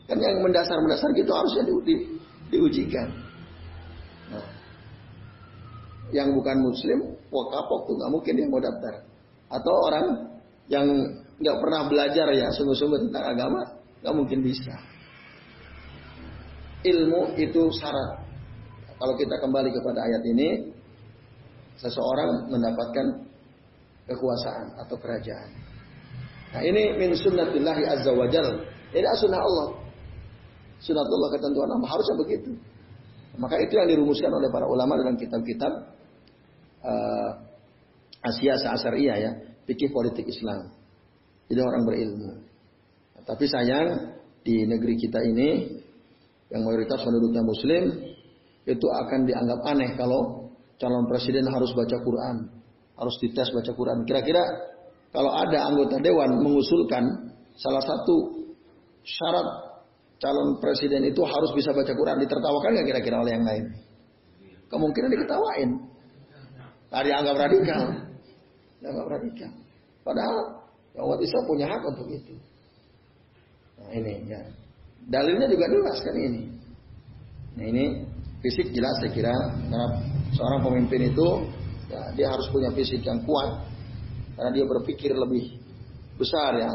Kan 0.05 0.17
yang 0.21 0.43
mendasar-mendasar 0.45 1.09
gitu 1.17 1.31
harusnya 1.33 1.63
di, 1.65 1.73
di, 1.87 1.93
diujikan. 2.53 3.07
Nah, 4.29 4.47
yang 6.11 6.35
bukan 6.35 6.57
muslim, 6.63 6.99
wah 7.31 7.45
kapok 7.49 7.89
tuh 7.89 7.93
nggak 7.97 8.11
mungkin 8.11 8.33
dia 8.37 8.47
mau 8.47 8.61
daftar. 8.61 8.93
Atau 9.51 9.73
orang 9.89 10.05
yang 10.71 10.87
nggak 11.41 11.57
pernah 11.57 11.81
belajar 11.89 12.27
ya 12.31 12.47
sungguh-sungguh 12.53 13.09
tentang 13.09 13.25
agama, 13.33 13.61
nggak 14.05 14.15
mungkin 14.15 14.39
bisa. 14.45 14.77
Ilmu 16.81 17.37
itu 17.37 17.61
syarat. 17.77 18.21
Kalau 19.01 19.13
kita 19.17 19.35
kembali 19.41 19.69
kepada 19.73 19.99
ayat 20.05 20.23
ini, 20.29 20.49
seseorang 21.81 22.49
mendapatkan 22.53 23.25
kekuasaan 24.05 24.77
atau 24.85 24.95
kerajaan. 25.01 25.49
Nah 26.51 26.61
ini 26.61 26.97
min 26.97 27.17
sunnatillahi 27.17 27.83
azza 27.89 28.11
wa 28.13 28.29
jal. 28.29 28.61
Ini 28.93 29.07
sunnah 29.17 29.41
Allah. 29.41 29.67
Sunnatullah 30.81 31.29
ketentuan 31.37 31.69
Allah 31.69 31.89
harusnya 31.89 32.15
begitu. 32.17 32.51
Maka 33.39 33.55
itu 33.63 33.73
yang 33.79 33.87
dirumuskan 33.87 34.27
oleh 34.33 34.49
para 34.51 34.67
ulama 34.67 34.99
dalam 34.99 35.15
kitab-kitab 35.15 35.71
uh, 36.83 37.31
Asia 38.21 38.59
Sa'asariyah 38.59 39.17
ya, 39.17 39.31
fikih 39.65 39.89
politik 39.95 40.27
Islam. 40.27 40.80
Jadi 41.51 41.59
orang 41.59 41.83
berilmu. 41.83 42.31
Tapi 43.27 43.45
sayang 43.45 44.15
di 44.41 44.63
negeri 44.65 44.95
kita 44.95 45.19
ini 45.19 45.49
yang 46.49 46.63
mayoritas 46.63 47.03
penduduknya 47.03 47.43
muslim 47.43 47.83
itu 48.65 48.87
akan 48.87 49.27
dianggap 49.27 49.59
aneh 49.67 49.93
kalau 49.99 50.49
calon 50.79 51.05
presiden 51.11 51.45
harus 51.51 51.75
baca 51.75 51.97
Quran 52.01 52.61
harus 53.01 53.15
dites 53.17 53.49
baca 53.49 53.71
Quran. 53.73 54.05
Kira-kira 54.05 54.45
kalau 55.09 55.33
ada 55.33 55.65
anggota 55.65 55.97
dewan 55.97 56.37
mengusulkan 56.37 57.33
salah 57.57 57.81
satu 57.81 58.45
syarat 59.01 59.47
calon 60.21 60.61
presiden 60.61 61.09
itu 61.09 61.25
harus 61.25 61.49
bisa 61.57 61.73
baca 61.73 61.89
Quran, 61.89 62.21
ditertawakan 62.21 62.69
nggak 62.77 62.87
kira-kira 62.93 63.17
oleh 63.17 63.31
yang 63.33 63.45
lain? 63.45 63.63
Kemungkinan 64.69 65.09
diketawain. 65.09 65.69
Nah, 66.93 67.01
dianggap 67.01 67.35
radikal. 67.35 67.81
Dianggap 68.79 69.07
radikal. 69.09 69.51
Padahal 70.05 70.37
ya 70.95 70.99
umat 71.03 71.19
Islam 71.23 71.43
punya 71.47 71.65
hak 71.69 71.81
untuk 71.87 72.07
itu. 72.11 72.35
Nah 73.79 73.91
ini 73.95 74.13
ya. 74.27 74.41
Dalilnya 75.01 75.49
juga 75.49 75.65
jelas 75.65 75.97
kan 76.03 76.15
ini. 76.15 76.43
Nah 77.57 77.65
ini 77.65 77.85
fisik 78.45 78.69
jelas 78.71 78.95
saya 79.01 79.11
kira 79.11 79.33
karena 79.33 79.83
seorang 80.33 80.61
pemimpin 80.61 81.09
itu 81.11 81.27
Ya, 81.91 82.01
dia 82.15 82.27
harus 82.31 82.47
punya 82.47 82.71
fisik 82.71 83.03
yang 83.03 83.19
kuat 83.27 83.67
karena 84.39 84.49
dia 84.55 84.63
berpikir 84.63 85.11
lebih 85.11 85.59
besar 86.15 86.55
ya, 86.55 86.71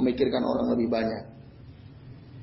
memikirkan 0.00 0.40
orang 0.40 0.72
lebih 0.72 0.88
banyak. 0.88 1.24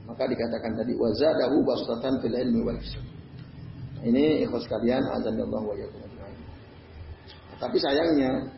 Maka 0.05 0.29
dikatakan 0.29 0.77
tadi 0.77 0.93
wazadahu 0.93 1.65
bastatan 1.65 2.21
fil 2.21 2.35
ilmi 2.37 2.61
wal 2.61 2.77
nah, 2.77 4.03
Ini 4.05 4.45
ikhlas 4.45 4.69
kalian 4.69 5.01
azan 5.17 5.39
Allah 5.39 5.61
wa 5.61 5.75
yakum 5.77 6.01
Tapi 7.57 7.77
sayangnya 7.77 8.49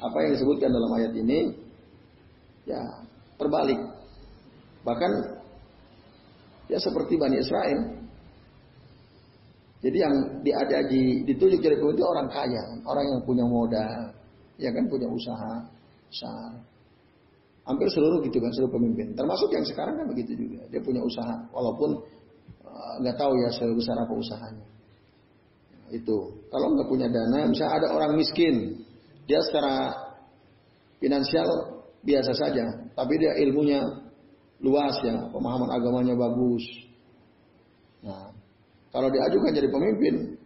apa 0.00 0.16
yang 0.24 0.32
disebutkan 0.36 0.68
dalam 0.72 0.90
ayat 0.96 1.12
ini 1.16 1.59
ya 2.66 2.82
terbalik. 3.36 3.80
Bahkan 4.80 5.12
ya 6.72 6.78
seperti 6.80 7.20
Bani 7.20 7.36
Israel 7.40 8.00
jadi 9.80 9.96
yang 9.96 10.14
diadaji 10.44 11.24
ditunjuk 11.24 11.60
jadi 11.64 11.80
pemimpin 11.80 12.04
orang 12.04 12.28
kaya, 12.28 12.64
orang 12.84 13.16
yang 13.16 13.20
punya 13.24 13.44
modal, 13.48 14.12
ya 14.60 14.68
kan 14.76 14.84
punya 14.92 15.08
usaha 15.08 15.64
besar. 16.12 16.52
Hampir 17.64 17.88
seluruh 17.88 18.20
gitu 18.28 18.36
kan 18.44 18.52
seluruh 18.52 18.76
pemimpin, 18.76 19.16
termasuk 19.16 19.48
yang 19.56 19.64
sekarang 19.64 19.96
kan 19.96 20.06
begitu 20.12 20.36
juga. 20.36 20.68
Dia 20.68 20.84
punya 20.84 21.00
usaha, 21.00 21.32
walaupun 21.48 21.96
eh, 22.60 22.94
nggak 23.00 23.16
uh, 23.16 23.20
tahu 23.20 23.32
ya 23.40 23.48
sebesar 23.56 23.96
apa 23.96 24.12
usahanya. 24.12 24.66
itu 25.90 26.16
kalau 26.54 26.70
nggak 26.70 26.86
punya 26.86 27.10
dana, 27.10 27.50
misalnya 27.50 27.82
ada 27.82 27.88
orang 27.90 28.14
miskin, 28.14 28.78
dia 29.26 29.42
secara 29.42 29.90
finansial 31.02 31.79
biasa 32.00 32.32
saja, 32.32 32.64
tapi 32.96 33.20
dia 33.20 33.36
ilmunya 33.44 33.84
luas 34.60 34.96
ya, 35.04 35.28
pemahaman 35.32 35.68
agamanya 35.72 36.16
bagus. 36.16 36.64
Nah, 38.00 38.32
kalau 38.92 39.08
diajukan 39.12 39.52
jadi 39.52 39.68
pemimpin, 39.68 40.36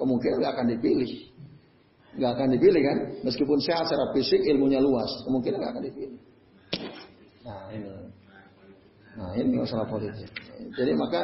kemungkinan 0.00 0.36
nggak 0.40 0.54
akan 0.56 0.66
dipilih. 0.76 1.10
Nggak 2.16 2.30
akan 2.34 2.48
dipilih 2.56 2.82
kan? 2.82 2.98
Meskipun 3.24 3.58
sehat 3.60 3.88
secara 3.88 4.10
fisik, 4.16 4.40
ilmunya 4.48 4.80
luas, 4.80 5.08
kemungkinan 5.28 5.56
nggak 5.60 5.72
akan 5.76 5.84
dipilih. 5.84 6.20
Nah 7.44 7.60
ini, 7.72 7.88
nah 9.16 9.30
ini 9.36 9.56
masalah 9.56 9.88
politik. 9.88 10.28
Jadi 10.76 10.92
maka 10.96 11.20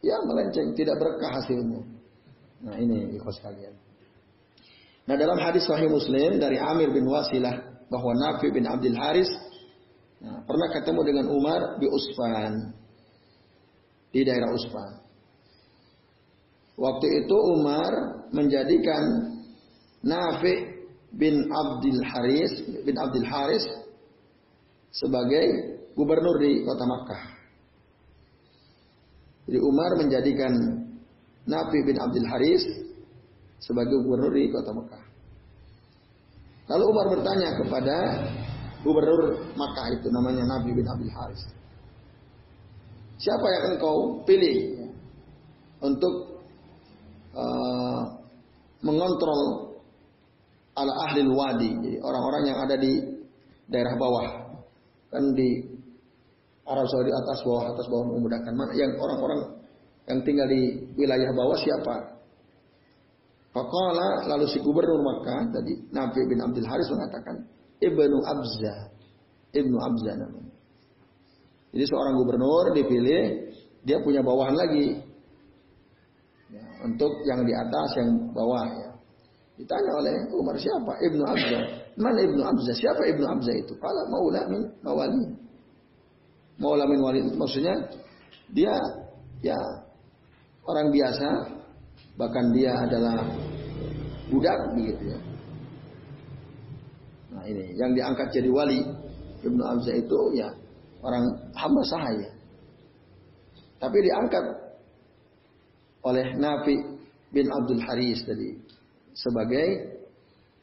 ya 0.00 0.20
melenceng, 0.24 0.72
tidak 0.76 0.96
berkah 1.00 1.40
hasilnya. 1.40 1.80
Nah 2.64 2.74
ini 2.80 3.16
ikhlas 3.16 3.40
kalian. 3.40 3.74
Nah 5.06 5.14
dalam 5.14 5.38
hadis 5.38 5.68
Sahih 5.68 5.86
Muslim 5.92 6.40
dari 6.40 6.56
Amir 6.58 6.90
bin 6.90 7.06
Wasilah 7.06 7.75
bahwa 7.90 8.12
Nafi 8.14 8.50
bin 8.50 8.66
Abdul 8.66 8.96
Haris 8.98 9.30
nah, 10.22 10.42
pernah 10.46 10.68
ketemu 10.74 11.00
dengan 11.06 11.26
Umar 11.30 11.60
di 11.78 11.86
Usfan 11.86 12.74
di 14.10 14.20
daerah 14.24 14.50
Usfan. 14.54 14.90
Waktu 16.76 17.06
itu 17.24 17.36
Umar 17.36 17.92
menjadikan 18.32 19.02
Nafi 20.04 20.54
bin 21.16 21.48
Abdul 21.48 22.00
Haris 22.04 22.52
bin 22.84 22.96
Abdul 23.00 23.24
Haris 23.24 23.64
sebagai 24.92 25.76
gubernur 25.96 26.36
di 26.40 26.60
kota 26.64 26.84
Makkah. 26.84 27.36
Jadi 29.46 29.58
Umar 29.62 29.90
menjadikan 29.94 30.52
Nabi 31.46 31.78
bin 31.86 31.96
Abdul 32.02 32.26
Haris 32.26 32.62
sebagai 33.62 34.02
gubernur 34.02 34.34
di 34.34 34.50
kota 34.50 34.74
Mekah. 34.74 35.05
Lalu 36.66 36.84
Umar 36.90 37.06
bertanya 37.14 37.48
kepada 37.62 37.96
gubernur 38.82 39.38
Makkah 39.54 39.86
itu 39.94 40.10
namanya 40.10 40.42
Nabi 40.46 40.74
bin 40.74 40.86
Abdul 40.86 41.12
Haris. 41.14 41.42
Siapa 43.22 43.46
yang 43.48 43.64
engkau 43.74 44.20
pilih 44.26 44.86
untuk 45.80 46.42
uh, 47.32 48.02
mengontrol 48.82 49.72
ala 50.76 50.92
ahli 51.08 51.24
wadi, 51.24 51.70
jadi 51.72 51.98
orang-orang 52.04 52.42
yang 52.52 52.58
ada 52.60 52.76
di 52.76 52.92
daerah 53.70 53.94
bawah. 53.96 54.26
Kan 55.08 55.32
di 55.32 55.64
Arab 56.66 56.86
Saudi 56.90 57.14
atas 57.14 57.46
bawah 57.46 57.62
atas 57.72 57.86
bawah 57.86 58.06
memudahkan 58.10 58.52
mana 58.52 58.74
yang 58.74 58.92
orang-orang 58.98 59.40
yang 60.10 60.18
tinggal 60.26 60.50
di 60.50 60.90
wilayah 60.98 61.30
bawah 61.30 61.56
siapa? 61.56 62.15
Fakola 63.56 64.28
lalu 64.28 64.44
si 64.52 64.60
gubernur 64.60 65.00
Makkah 65.00 65.48
tadi 65.48 65.80
Nabi 65.88 66.20
bin 66.28 66.44
Abdul 66.44 66.68
Haris 66.68 66.92
mengatakan 66.92 67.40
Ibnu 67.80 68.18
Abza. 68.20 68.92
Ibnu 69.56 69.76
Abza 69.80 70.12
namanya. 70.12 70.52
Jadi 71.72 71.84
seorang 71.88 72.20
gubernur 72.20 72.76
dipilih, 72.76 73.22
dia 73.88 73.96
punya 74.04 74.20
bawahan 74.20 74.52
lagi. 74.52 75.00
Ya, 76.52 76.64
untuk 76.84 77.08
yang 77.24 77.48
di 77.48 77.52
atas, 77.56 77.88
yang 77.96 78.10
bawah 78.36 78.64
ya. 78.64 78.90
Ditanya 79.56 79.92
oleh 80.04 80.16
Umar 80.36 80.56
siapa? 80.60 80.92
Ibnu 81.00 81.22
Abza. 81.24 81.60
Mana 81.96 82.20
Ibnu 82.28 82.42
Abza? 82.44 82.72
Siapa 82.76 83.08
Ibnu 83.08 83.24
Abza 83.24 83.52
itu? 83.56 83.72
Kala 83.80 84.04
maula 84.12 84.40
min 84.52 84.68
mawali. 84.84 85.32
Maula 86.60 86.84
wali 86.84 87.20
maksudnya 87.36 87.72
dia 88.52 88.72
ya 89.40 89.56
orang 90.68 90.92
biasa, 90.92 91.55
bahkan 92.16 92.52
dia 92.52 92.72
adalah 92.72 93.24
budak 94.32 94.58
begitu 94.74 95.12
ya. 95.12 95.20
Nah 97.36 97.42
ini 97.44 97.64
yang 97.76 97.92
diangkat 97.92 98.28
jadi 98.32 98.48
wali 98.48 98.80
Ibnu 99.44 99.62
Abza 99.62 99.92
itu 99.92 100.18
ya 100.34 100.48
orang 101.04 101.24
hamba 101.52 101.82
sahaya. 101.84 102.30
Tapi 103.76 103.98
diangkat 104.00 104.44
oleh 106.02 106.26
Nabi 106.40 106.74
bin 107.28 107.46
Abdul 107.52 107.82
Haris 107.84 108.24
tadi 108.24 108.56
sebagai 109.12 109.96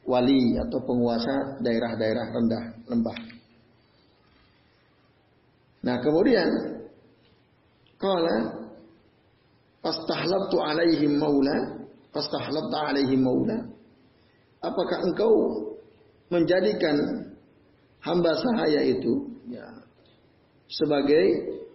wali 0.04 0.58
atau 0.58 0.78
penguasa 0.82 1.62
daerah-daerah 1.62 2.26
rendah 2.34 2.64
lembah. 2.90 3.18
Nah 5.84 5.96
kemudian 6.00 6.48
kalau 8.00 8.63
Fastahlabtu 9.84 10.56
alaihim 10.56 11.20
maula. 11.20 11.84
Fastahlabta 12.16 12.78
alaihim 12.88 13.20
maula. 13.20 13.68
Apakah 14.64 15.04
engkau 15.04 15.32
menjadikan 16.32 16.96
hamba 18.00 18.32
sahaya 18.40 18.80
itu 18.80 19.28
ya, 19.52 19.64
sebagai 20.72 21.24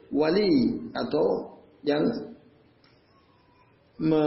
wali 0.09 0.81
atau 0.97 1.53
yang 1.85 2.01
me 3.99 4.23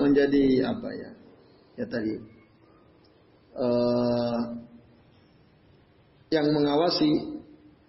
menjadi 0.00 0.70
apa 0.70 0.88
ya 0.94 1.10
ya 1.74 1.86
tadi 1.90 2.14
uh, 3.58 4.38
yang 6.30 6.46
mengawasi 6.54 7.10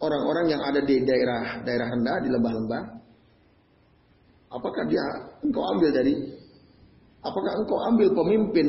orang-orang 0.01 0.49
yang 0.49 0.62
ada 0.65 0.82
di 0.82 1.06
daerah 1.06 1.62
daerah 1.62 1.88
rendah 1.93 2.17
di 2.25 2.30
lembah-lembah 2.34 2.84
Apakah 4.56 4.88
dia 4.88 5.04
engkau 5.44 5.63
ambil 5.76 5.91
dari 5.91 6.15
apakah 7.20 7.54
engkau 7.60 7.78
ambil 7.91 8.08
pemimpin 8.15 8.68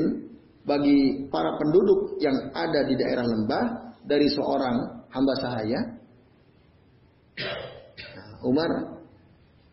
bagi 0.66 1.30
para 1.30 1.54
penduduk 1.62 2.18
yang 2.18 2.34
ada 2.50 2.82
di 2.90 2.98
daerah 2.98 3.22
lembah 3.22 3.64
dari 4.02 4.26
seorang 4.26 5.06
hamba 5.14 5.34
sahaya? 5.38 5.80
Nah, 8.18 8.30
Umar 8.42 8.70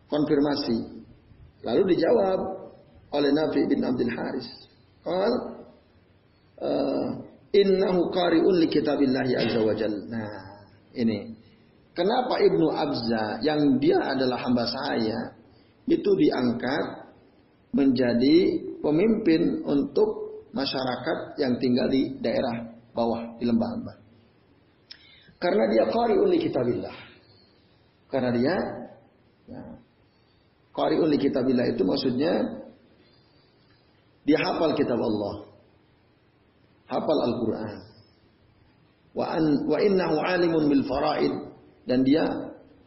konfirmasi. 0.06 1.02
Lalu 1.66 1.96
dijawab 1.96 2.40
oleh 3.10 3.30
Nabi 3.34 3.60
bin 3.66 3.82
Abdul 3.82 4.12
Haris. 4.14 4.48
Qal 5.02 5.32
uh, 6.62 7.08
innahu 7.50 8.14
qari'un 8.14 8.54
li 8.62 8.68
kitabillahi 8.70 9.32
azza 9.34 9.60
wa 9.66 9.74
Nah, 10.14 10.62
ini. 10.94 11.34
Kenapa 11.94 12.42
Ibnu 12.42 12.74
Abza 12.74 13.38
yang 13.46 13.78
dia 13.78 13.94
adalah 14.02 14.42
hamba 14.42 14.66
saya 14.66 15.43
itu 15.84 16.10
diangkat 16.16 17.12
menjadi 17.74 18.36
pemimpin 18.80 19.64
untuk 19.66 20.24
masyarakat 20.54 21.40
yang 21.42 21.58
tinggal 21.58 21.90
di 21.90 22.14
daerah 22.22 22.70
bawah 22.94 23.36
di 23.36 23.44
lembah-lembah. 23.44 23.96
Karena 25.42 25.64
dia 25.68 25.84
qari'un 25.90 26.28
li 26.30 26.38
kitabillah. 26.40 26.96
Karena 28.08 28.30
dia 28.30 28.54
ya, 29.50 29.62
qari'un 30.70 31.10
li 31.10 31.18
kitabillah 31.18 31.66
itu 31.74 31.82
maksudnya 31.82 32.32
dia 34.24 34.38
hafal 34.40 34.72
kitab 34.78 34.96
Allah. 34.96 35.34
Hafal 36.88 37.18
Al-Qur'an. 37.28 37.76
Wa 39.14 39.24
an 39.36 39.44
wa 39.68 39.78
innahu 39.78 40.16
alimun 40.22 40.64
bil 40.70 40.84
faraid 40.86 41.34
dan 41.84 42.02
dia 42.06 42.24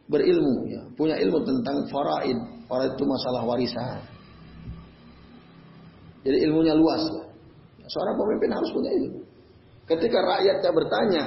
berilmu 0.08 0.66
ya, 0.68 0.82
punya 0.96 1.16
ilmu 1.20 1.40
tentang 1.44 1.84
faraid, 1.92 2.36
Orang 2.68 2.92
itu 2.92 3.04
masalah 3.08 3.42
warisan. 3.48 4.00
Jadi 6.28 6.44
ilmunya 6.44 6.76
luas. 6.76 7.00
Seorang 7.88 8.20
pemimpin 8.20 8.52
harus 8.52 8.68
punya 8.76 8.92
ilmu. 8.92 9.24
Ketika 9.88 10.20
rakyatnya 10.20 10.70
bertanya, 10.76 11.22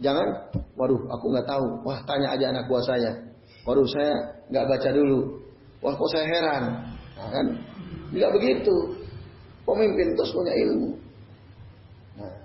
jangan, 0.00 0.24
waduh 0.72 1.00
aku 1.12 1.24
nggak 1.28 1.44
tahu. 1.44 1.66
Wah 1.84 2.00
tanya 2.08 2.32
aja 2.32 2.48
anak 2.48 2.64
buah 2.64 2.80
saya. 2.80 3.12
Waduh 3.68 3.84
saya 3.84 4.16
nggak 4.48 4.64
baca 4.64 4.88
dulu. 4.96 5.20
Wah 5.84 5.92
kok 5.92 6.10
saya 6.16 6.24
heran. 6.24 6.64
Nah, 7.20 7.28
kan? 7.28 7.46
Tidak 8.16 8.30
begitu. 8.40 8.74
Pemimpin 9.68 10.16
terus 10.16 10.32
punya 10.32 10.56
ilmu. 10.56 10.90
Nah, 12.16 12.36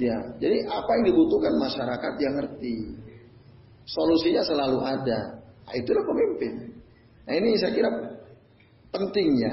dia. 0.00 0.16
Jadi 0.40 0.64
apa 0.64 0.90
yang 0.96 1.04
dibutuhkan 1.12 1.54
masyarakat 1.60 2.12
yang 2.24 2.34
ngerti. 2.40 2.76
Solusinya 3.84 4.40
selalu 4.48 4.80
ada. 4.80 5.20
Nah, 5.68 5.74
itulah 5.76 6.04
pemimpin. 6.08 6.77
Nah 7.28 7.34
ini 7.36 7.60
saya 7.60 7.76
kira 7.76 7.92
pentingnya 8.88 9.52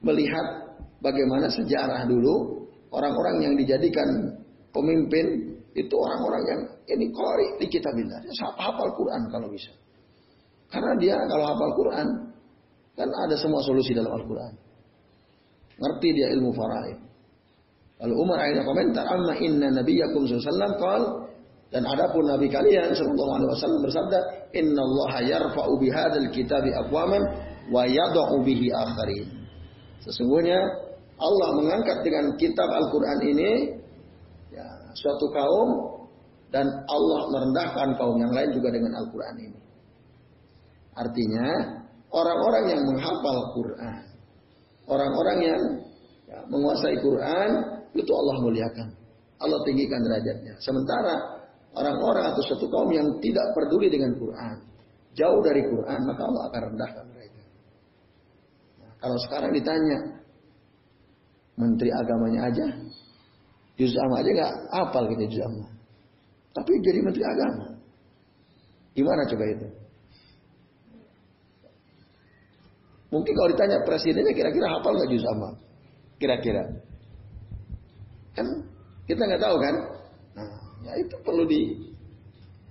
melihat 0.00 0.72
bagaimana 1.04 1.52
sejarah 1.52 2.08
dulu 2.08 2.64
orang-orang 2.88 3.44
yang 3.44 3.54
dijadikan 3.60 4.08
pemimpin 4.72 5.52
itu 5.76 5.94
orang-orang 5.94 6.42
yang 6.48 6.60
ini 6.96 7.12
kori 7.12 7.60
di 7.60 7.66
kitabillah. 7.68 8.24
Siapa 8.24 8.56
hafal 8.56 8.90
Quran 8.96 9.22
kalau 9.28 9.52
bisa. 9.52 9.70
Karena 10.72 10.96
dia 10.96 11.20
kalau 11.28 11.44
hafal 11.44 11.72
Quran 11.76 12.08
kan 12.96 13.08
ada 13.28 13.36
semua 13.36 13.60
solusi 13.62 13.92
dalam 13.92 14.16
Al-Quran. 14.16 14.52
Ngerti 15.76 16.08
dia 16.16 16.32
ilmu 16.36 16.56
faraid. 16.56 16.98
Lalu 18.00 18.14
Umar 18.16 18.38
akhirnya 18.44 18.64
komentar, 18.64 19.04
"Amma 19.04 19.36
inna 19.36 19.68
nabiyyakum 19.76 20.24
sallallahu 20.24 20.48
alaihi 20.48 21.29
dan 21.70 21.86
adapun 21.86 22.26
nabi 22.26 22.50
kalian 22.50 22.90
sallallahu 22.90 23.30
alaihi 23.38 23.50
wasallam 23.54 23.80
bersabda, 23.86 24.18
"Inna 24.58 24.82
Allah 24.82 25.12
yarfa'u 25.22 25.72
bihadzal 25.78 26.28
kitabi 26.34 26.74
aqwaman 26.74 27.22
wa 27.70 27.86
yad'u 27.86 28.42
bihi 28.42 28.74
akharin." 28.74 29.30
Sesungguhnya 30.02 30.58
Allah 31.20 31.48
mengangkat 31.62 32.02
dengan 32.02 32.34
kitab 32.34 32.66
Al-Qur'an 32.66 33.22
ini 33.22 33.76
ya, 34.50 34.66
suatu 34.98 35.30
kaum 35.30 35.68
dan 36.50 36.66
Allah 36.90 37.20
merendahkan 37.30 37.94
kaum 37.94 38.18
yang 38.18 38.34
lain 38.34 38.50
juga 38.50 38.74
dengan 38.74 38.98
Al-Qur'an 39.06 39.38
ini. 39.38 39.60
Artinya, 40.98 41.48
orang-orang 42.10 42.64
yang 42.66 42.82
menghafal 42.82 43.38
Quran, 43.54 44.02
orang-orang 44.90 45.38
yang 45.38 45.62
ya, 46.26 46.38
menguasai 46.50 46.98
Quran, 46.98 47.50
itu 47.94 48.10
Allah 48.10 48.36
muliakan. 48.42 48.88
Allah 49.38 49.58
tinggikan 49.62 50.02
derajatnya. 50.02 50.58
Sementara 50.58 51.39
orang-orang 51.74 52.34
atau 52.34 52.42
satu 52.46 52.66
kaum 52.66 52.90
yang 52.90 53.06
tidak 53.22 53.46
peduli 53.54 53.86
dengan 53.90 54.14
Quran, 54.18 54.56
jauh 55.14 55.40
dari 55.42 55.62
Quran, 55.62 56.00
maka 56.06 56.22
Allah 56.26 56.42
akan 56.50 56.60
rendahkan 56.74 57.04
mereka. 57.14 57.42
Nah, 58.82 58.92
kalau 58.98 59.16
sekarang 59.28 59.50
ditanya, 59.54 59.98
menteri 61.54 61.90
agamanya 61.94 62.40
aja, 62.50 62.66
juz 63.78 63.94
amma 63.96 64.24
aja 64.24 64.30
nggak 64.32 64.52
apal 64.74 65.02
gitu 65.14 65.22
juz 65.30 65.42
amma. 65.46 65.68
Tapi 66.50 66.72
jadi 66.82 66.98
menteri 67.04 67.24
agama. 67.24 67.66
Gimana 68.90 69.22
coba 69.30 69.44
itu? 69.46 69.68
Mungkin 73.10 73.32
kalau 73.34 73.48
ditanya 73.50 73.78
presidennya 73.82 74.34
kira-kira 74.34 74.66
hafal 74.70 74.94
nggak 74.94 75.10
juz 75.10 75.24
amma? 75.34 75.50
Kira-kira. 76.18 76.62
Kan 78.34 78.46
kita 79.06 79.22
nggak 79.26 79.42
tahu 79.42 79.56
kan? 79.58 79.74
Nah, 80.38 80.69
ya 80.86 80.92
itu 80.96 81.16
perlu 81.20 81.44
di 81.44 81.76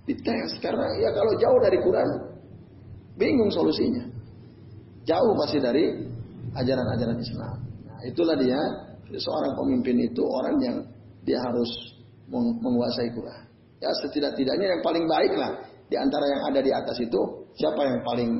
dites 0.08 0.58
karena 0.58 0.86
ya 0.98 1.10
kalau 1.14 1.32
jauh 1.38 1.58
dari 1.62 1.78
Quran 1.78 2.08
bingung 3.20 3.52
solusinya. 3.52 4.08
Jauh 5.04 5.32
masih 5.36 5.60
dari 5.60 5.84
ajaran-ajaran 6.56 7.18
Islam. 7.20 7.56
Nah, 7.84 8.00
itulah 8.08 8.36
dia 8.40 8.60
seorang 9.12 9.52
pemimpin 9.58 9.96
itu 10.08 10.22
orang 10.24 10.56
yang 10.64 10.76
dia 11.24 11.36
harus 11.36 11.70
menguasai 12.32 13.10
Quran. 13.12 13.42
Ya 13.80 13.90
setidak-tidaknya 14.04 14.76
yang 14.78 14.82
paling 14.84 15.04
baik 15.04 15.32
lah 15.36 15.52
di 15.88 15.96
antara 15.98 16.24
yang 16.24 16.42
ada 16.52 16.60
di 16.62 16.70
atas 16.70 16.96
itu 17.00 17.20
siapa 17.58 17.80
yang 17.80 18.00
paling 18.06 18.30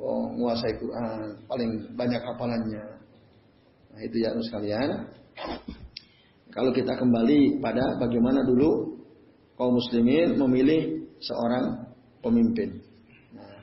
oh, 0.00 0.24
menguasai 0.34 0.74
Quran, 0.76 1.20
paling 1.46 1.70
banyak 1.94 2.20
hafalannya. 2.20 2.84
Nah 3.94 4.00
itu 4.02 4.16
ya 4.20 4.34
sekalian. 4.34 4.90
Kalau 6.50 6.74
kita 6.74 6.98
kembali 6.98 7.62
pada 7.62 7.94
bagaimana 8.02 8.42
dulu 8.42 8.99
kaum 9.60 9.76
muslimin 9.76 10.40
memilih 10.40 11.04
seorang 11.20 11.84
pemimpin. 12.24 12.80
Nah, 13.36 13.60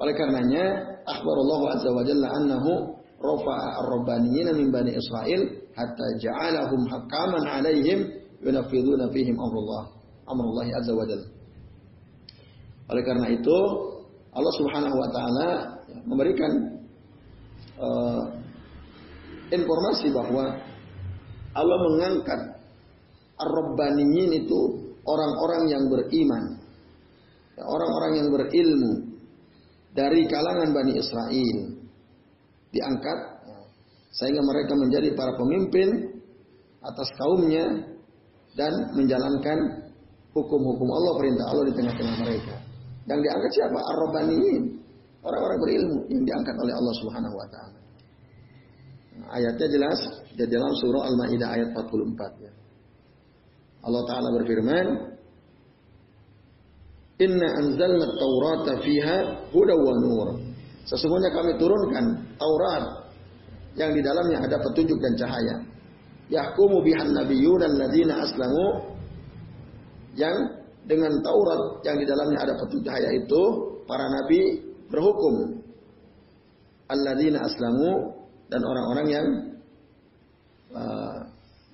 oleh 0.00 0.16
karenanya, 0.16 0.64
akhbarullah 1.04 1.76
azza 1.76 1.92
wa 1.92 2.00
jalla 2.08 2.28
annahu 2.40 2.96
rafa'a 3.20 3.84
ar-rabbaniyina 3.84 4.56
min 4.56 4.72
bani 4.72 4.96
Israel 4.96 5.44
hatta 5.76 6.06
ja'alahum 6.24 6.88
hakaman 6.88 7.44
alaihim 7.44 8.16
yunafiduna 8.40 9.12
fihim 9.12 9.36
amrullah. 9.36 9.92
Amrullah 10.24 10.64
azza 10.72 10.96
wa 10.96 11.04
jalla. 11.04 11.28
Oleh 12.88 13.04
karena 13.04 13.28
itu, 13.28 13.58
Allah 14.32 14.52
Subhanahu 14.56 14.96
wa 14.96 15.08
taala 15.12 15.48
memberikan 16.08 16.52
uh, 17.76 18.22
informasi 19.52 20.08
bahwa 20.16 20.56
Allah 21.52 21.76
mengangkat 21.92 22.40
Ar-Rabbaniyin 23.38 24.44
itu 24.44 24.60
orang-orang 25.06 25.62
yang 25.70 25.84
beriman. 25.86 26.44
Orang-orang 27.58 28.12
yang 28.22 28.28
berilmu 28.30 28.92
dari 29.94 30.26
kalangan 30.30 30.70
Bani 30.70 30.92
Israel. 30.94 31.58
Diangkat 32.70 33.18
sehingga 34.14 34.42
mereka 34.42 34.72
menjadi 34.76 35.08
para 35.14 35.32
pemimpin 35.38 35.88
atas 36.82 37.08
kaumnya 37.18 37.66
dan 38.54 38.72
menjalankan 38.94 39.58
hukum-hukum 40.34 40.88
Allah, 40.90 41.12
perintah 41.18 41.46
Allah 41.50 41.64
di 41.70 41.74
tengah-tengah 41.74 42.16
mereka. 42.22 42.54
Yang 43.08 43.20
diangkat 43.24 43.50
siapa? 43.54 43.78
Ar-Rabbaniyin. 43.78 44.62
Orang-orang 45.18 45.58
berilmu 45.60 45.98
yang 46.14 46.22
diangkat 46.22 46.54
oleh 46.54 46.74
Allah 46.78 46.94
Subhanahu 47.02 47.34
wa 47.34 47.46
taala. 47.50 47.78
Ayatnya 49.34 49.66
jelas 49.66 49.98
di 50.30 50.46
dalam 50.46 50.72
surah 50.78 51.10
Al-Maidah 51.10 51.48
ayat 51.58 51.68
44 51.74 52.46
ya. 52.46 52.52
Allah 53.82 54.02
taala 54.10 54.28
berfirman, 54.34 54.86
"Inna 57.22 57.48
anzalna 57.62 58.04
at-taurata 58.06 58.72
fiha 58.82 59.16
hudaw 59.54 59.78
wa 59.78 59.94
nur." 60.02 60.28
Sesungguhnya 60.88 61.30
kami 61.36 61.52
turunkan 61.60 62.04
Taurat 62.40 63.12
yang 63.76 63.92
di 63.92 64.00
dalamnya 64.00 64.40
ada 64.40 64.56
petunjuk 64.58 64.98
dan 64.98 65.14
cahaya. 65.20 65.56
Yahkumu 66.32 66.80
bihan 66.80 67.12
nabiyyun 67.12 67.60
alladzina 67.60 68.24
aslamu 68.24 68.96
yang 70.16 70.36
dengan 70.88 71.12
Taurat 71.20 71.84
yang 71.84 71.96
di 72.00 72.06
dalamnya 72.08 72.38
ada 72.40 72.54
petunjuk 72.56 72.88
cahaya 72.88 73.10
itu 73.12 73.42
para 73.84 74.04
nabi 74.08 74.40
berhukum 74.88 75.60
alladzina 76.88 77.44
aslamu 77.44 78.16
dan 78.48 78.60
orang-orang 78.64 79.06
yang 79.12 79.26
uh, 80.72 81.18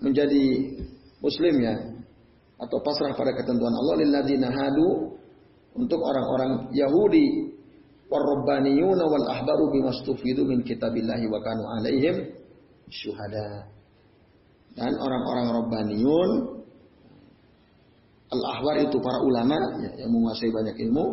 menjadi 0.02 0.74
muslim 1.22 1.54
ya 1.62 1.74
atau 2.64 2.78
pasrah 2.80 3.12
pada 3.12 3.36
ketentuan 3.36 3.72
Allah 3.72 3.96
lilladzina 4.00 4.48
hadu 4.48 5.14
untuk 5.76 6.00
orang-orang 6.00 6.72
Yahudi 6.72 7.52
warabbaniyun 8.08 8.98
wal 8.98 9.26
ahbaru 9.28 9.70
bimastufidu 9.74 10.48
min 10.48 10.64
kitabillahi 10.64 11.28
wa 11.28 11.40
kanu 11.44 11.62
alaihim 11.78 12.16
syuhada 12.88 13.68
dan 14.74 14.92
orang-orang 14.96 15.46
rabbaniyun 15.60 16.30
al-ahbar 18.32 18.74
itu 18.82 18.96
para 18.98 19.18
ulama 19.22 19.58
ya, 19.78 19.90
yang 20.02 20.10
menguasai 20.10 20.50
banyak 20.50 20.76
ilmu 20.88 21.06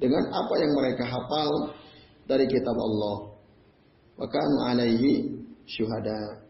dengan 0.00 0.24
apa 0.32 0.54
yang 0.60 0.72
mereka 0.76 1.04
hafal 1.08 1.72
dari 2.28 2.44
kitab 2.48 2.76
Allah 2.76 3.30
Wakanu 4.20 4.56
alaihi 4.68 5.32
syuhada. 5.64 6.44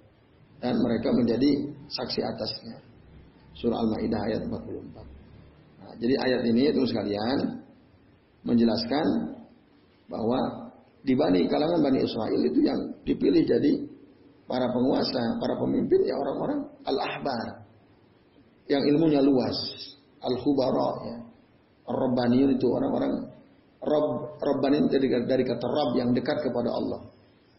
Dan 0.61 0.77
mereka 0.83 1.09
menjadi 1.15 1.71
saksi 1.89 2.21
atasnya. 2.21 2.77
Surah 3.61 3.77
Al-Ma'idah 3.77 4.20
ayat 4.33 4.40
44. 4.49 4.96
Nah, 5.85 5.92
jadi 6.01 6.14
ayat 6.16 6.42
ini 6.49 6.73
itu 6.73 6.83
sekalian 6.88 7.61
menjelaskan 8.49 9.07
bahwa 10.09 10.73
di 11.05 11.12
Bani 11.12 11.44
kalangan 11.44 11.81
Bani 11.85 12.01
Israel 12.01 12.40
itu 12.40 12.61
yang 12.64 12.81
dipilih 13.05 13.44
jadi 13.44 13.73
para 14.49 14.64
penguasa, 14.73 15.37
para 15.38 15.55
pemimpin 15.61 16.01
ya 16.09 16.16
orang-orang 16.16 16.61
al-ahbar 16.88 17.46
yang 18.66 18.83
ilmunya 18.87 19.20
luas, 19.20 19.57
al-khubara 20.25 20.90
ya. 21.05 21.16
Rabbaniyun 21.90 22.55
itu 22.55 22.66
orang-orang 22.70 23.12
Rabb, 23.81 24.38
Rabbanin 24.38 24.87
dari, 24.92 25.09
dari 25.27 25.42
kata 25.42 25.66
Rabb 25.66 25.90
yang 25.99 26.14
dekat 26.14 26.38
kepada 26.44 26.70
Allah. 26.70 27.01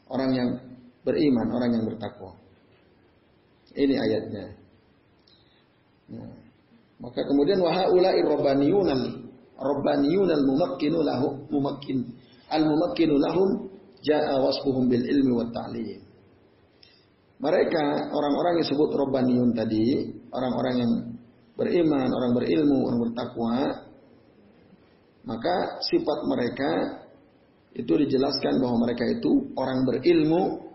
Orang 0.08 0.32
yang 0.32 0.50
beriman, 1.04 1.48
orang 1.52 1.70
yang 1.76 1.84
bertakwa. 1.84 2.38
Ini 3.76 3.96
ayatnya. 3.98 4.61
Maka 7.02 7.20
kemudian 7.26 7.58
wahaulai 7.64 8.22
rabbaniyunal 8.22 9.04
rabbaniyunal 9.58 10.44
mumakkinu 10.46 11.00
lahu 11.02 11.28
mumakkin. 11.50 12.06
Al 12.52 12.68
mumakkinu 12.68 13.16
lahum 13.18 13.70
jaa 14.06 14.38
wasfuhum 14.42 14.90
bil 14.90 15.02
ilmi 15.02 15.34
wat 15.34 15.50
ta'lim. 15.54 16.02
Mereka 17.42 18.14
orang-orang 18.14 18.62
yang 18.62 18.64
disebut 18.70 18.90
rabbaniyun 18.94 19.50
tadi, 19.58 20.14
orang-orang 20.30 20.76
yang 20.78 20.92
beriman, 21.58 22.10
orang 22.14 22.32
berilmu, 22.38 22.78
orang 22.86 23.00
bertakwa, 23.10 23.56
maka 25.26 25.56
sifat 25.90 26.20
mereka 26.30 26.72
itu 27.74 27.94
dijelaskan 28.06 28.62
bahwa 28.62 28.86
mereka 28.86 29.10
itu 29.10 29.54
orang 29.58 29.90
berilmu 29.90 30.70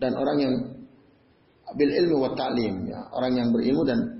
dan 0.00 0.16
orang 0.16 0.38
yang 0.40 0.54
bil 1.76 1.92
ilmu 1.92 2.16
wa 2.22 2.30
ta'lim 2.32 2.74
ya, 2.88 3.00
orang 3.12 3.32
yang 3.36 3.48
berilmu 3.52 3.82
dan 3.84 4.15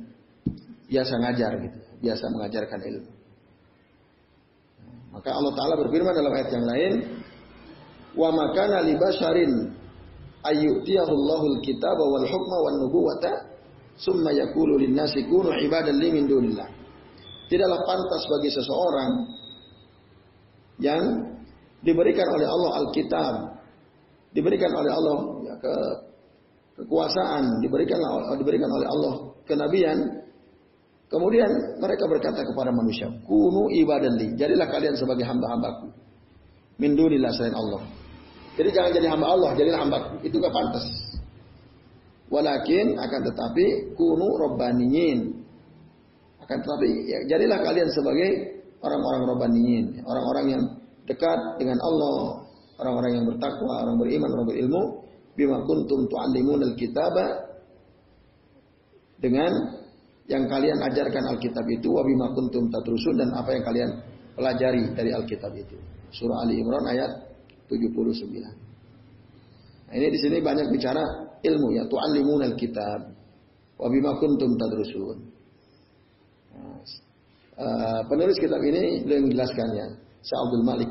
biasa 0.86 1.12
ngajar 1.18 1.52
gitu, 1.62 1.78
biasa 2.02 2.24
mengajarkan 2.30 2.80
ilmu. 2.82 3.10
Maka 5.16 5.32
Allah 5.32 5.52
taala 5.56 5.74
berfirman 5.80 6.12
dalam 6.12 6.32
ayat 6.32 6.50
yang 6.52 6.66
lain, 6.68 6.92
"Wa 8.12 8.28
makana 8.30 8.84
li 8.84 8.94
basharin 9.00 9.72
ayyutiyahu 10.44 11.08
Allahul 11.08 11.58
kitaba 11.64 12.04
wal 12.04 12.26
hukma 12.28 12.56
wan 12.68 12.74
nubuwata 12.84 13.32
summa 13.96 14.30
yaqulu 14.36 14.76
lin-nasi 14.76 15.24
kunu 15.24 15.56
ibadan 15.64 15.96
li 15.96 16.08
min 16.12 16.28
dunillah." 16.28 16.68
Tidaklah 17.48 17.80
pantas 17.86 18.22
bagi 18.28 18.50
seseorang 18.52 19.10
yang 20.82 21.02
diberikan 21.80 22.28
oleh 22.28 22.46
Allah 22.50 22.70
Alkitab, 22.84 23.34
diberikan 24.36 24.74
oleh 24.74 24.92
Allah 24.92 25.18
ya, 25.48 25.54
ke 25.56 25.74
kekuasaan, 26.82 27.64
diberikan 27.64 27.96
diberikan 28.36 28.68
oleh 28.68 28.86
Allah 28.90 29.14
kenabian. 29.48 29.98
Kemudian 31.06 31.78
mereka 31.78 32.04
berkata 32.10 32.42
kepada 32.42 32.74
manusia, 32.74 33.06
"Kunu 33.22 33.70
ibadali, 33.70 34.34
jadilah 34.34 34.66
kalian 34.66 34.98
sebagai 34.98 35.22
hamba-hambaku." 35.22 35.86
Min 36.82 36.98
dunillah 36.98 37.30
selain 37.32 37.54
Allah. 37.54 37.82
Jadi 38.56 38.68
jangan 38.72 38.90
jadi 38.92 39.08
hamba 39.12 39.26
Allah, 39.32 39.50
jadilah 39.54 39.80
hambaku. 39.84 40.12
Itu 40.24 40.40
gak 40.40 40.52
pantas. 40.52 40.86
Walakin 42.26 42.98
akan 42.98 43.20
tetapi 43.22 43.94
kunu 43.94 44.28
robbaniyin. 44.34 45.20
Akan 46.42 46.58
tetapi 46.64 46.88
ya, 47.06 47.18
jadilah 47.30 47.58
kalian 47.62 47.88
sebagai 47.92 48.30
orang-orang 48.82 49.22
robbaniyin, 49.30 49.86
orang-orang 50.02 50.46
yang 50.58 50.62
dekat 51.06 51.38
dengan 51.60 51.78
Allah, 51.80 52.44
orang-orang 52.82 53.12
yang 53.14 53.24
bertakwa, 53.30 53.74
orang 53.86 53.96
beriman, 54.02 54.28
orang 54.34 54.46
berilmu, 54.50 54.82
bima 55.38 55.58
kuntum 55.64 56.08
tu'allimun 56.10 56.60
al-kitaba 56.66 57.26
dengan 59.20 59.52
yang 60.26 60.50
kalian 60.50 60.82
ajarkan 60.82 61.24
Alkitab 61.34 61.66
itu 61.70 61.88
wa 61.94 62.02
bima 62.02 62.26
kuntum 62.34 62.66
dan 62.70 63.30
apa 63.34 63.50
yang 63.54 63.64
kalian 63.64 63.90
pelajari 64.34 64.82
dari 64.94 65.10
Alkitab 65.14 65.54
itu. 65.54 65.78
Surah 66.10 66.42
Ali 66.42 66.58
Imran 66.58 66.86
ayat 66.86 67.10
79. 67.70 68.66
Nah, 69.86 69.94
ini 69.94 70.06
di 70.10 70.18
sini 70.18 70.42
banyak 70.42 70.66
bicara 70.74 71.02
ilmu 71.46 71.68
ya, 71.78 71.86
tu'allimun 71.86 72.42
alkitab 72.42 73.00
wa 73.78 73.86
bima 73.86 74.18
kuntum. 74.18 74.50
Nah, 74.58 74.74
uh, 77.54 78.00
penulis 78.10 78.36
kitab 78.42 78.58
ini 78.66 79.06
beliau 79.06 79.30
menjelaskannya. 79.30 79.86
Syekh 80.26 80.40
Abdul 80.42 80.64
Malik 80.66 80.90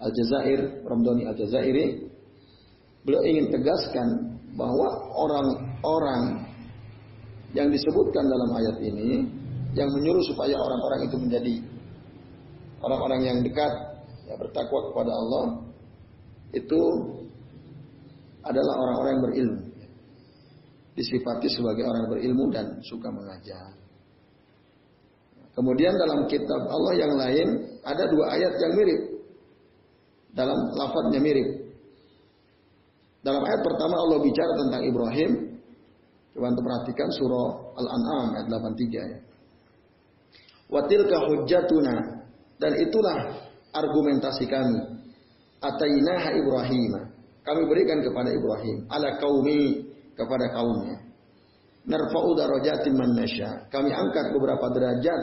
Al-Jazair, 0.00 0.60
Ramdhani 0.88 1.28
Al-Jazairi 1.28 1.84
beliau 3.04 3.20
ingin 3.28 3.52
tegaskan 3.52 4.40
bahwa 4.56 4.88
orang-orang 5.12 6.43
yang 7.54 7.70
disebutkan 7.70 8.26
dalam 8.26 8.50
ayat 8.58 8.76
ini 8.82 9.30
yang 9.78 9.90
menyuruh 9.94 10.22
supaya 10.26 10.54
orang-orang 10.58 11.00
itu 11.06 11.16
menjadi 11.18 11.54
orang-orang 12.82 13.20
yang 13.22 13.38
dekat 13.46 13.72
ya 14.26 14.34
bertakwa 14.38 14.80
kepada 14.90 15.12
Allah 15.14 15.44
itu 16.54 16.82
adalah 18.44 18.74
orang-orang 18.76 19.10
yang 19.18 19.24
berilmu. 19.24 19.62
Disifati 20.94 21.50
sebagai 21.50 21.82
orang 21.82 22.06
berilmu 22.06 22.44
dan 22.54 22.78
suka 22.86 23.10
mengajar. 23.10 23.74
Kemudian 25.54 25.94
dalam 25.94 26.26
kitab 26.30 26.66
Allah 26.70 26.94
yang 26.98 27.12
lain 27.14 27.48
ada 27.82 28.04
dua 28.10 28.34
ayat 28.34 28.52
yang 28.58 28.72
mirip. 28.78 29.02
Dalam 30.34 30.58
lafadznya 30.74 31.18
mirip. 31.22 31.48
Dalam 33.22 33.42
ayat 33.42 33.60
pertama 33.62 33.94
Allah 33.98 34.18
bicara 34.22 34.52
tentang 34.58 34.82
Ibrahim 34.86 35.30
Coba 36.34 36.50
untuk 36.50 36.66
perhatikan 36.66 37.08
surah 37.14 37.78
Al-An'am 37.78 38.26
ayat 38.34 38.46
83 38.50 39.12
ya. 39.14 39.18
Watilka 40.66 41.16
hujjatuna 41.30 41.94
dan 42.58 42.72
itulah 42.82 43.18
argumentasi 43.70 44.50
kami. 44.50 44.78
Atainaha 45.62 46.34
Ibrahim. 46.34 46.92
Kami 47.44 47.62
berikan 47.70 48.02
kepada 48.02 48.34
Ibrahim 48.34 48.88
ala 48.90 49.14
kaumi 49.22 49.86
kepada 50.18 50.50
kaumnya. 50.50 50.98
Narfa'u 51.84 52.34
darajatin 52.34 52.96
man. 52.96 53.14
Kami 53.70 53.90
angkat 53.92 54.32
beberapa 54.34 54.66
derajat 54.74 55.20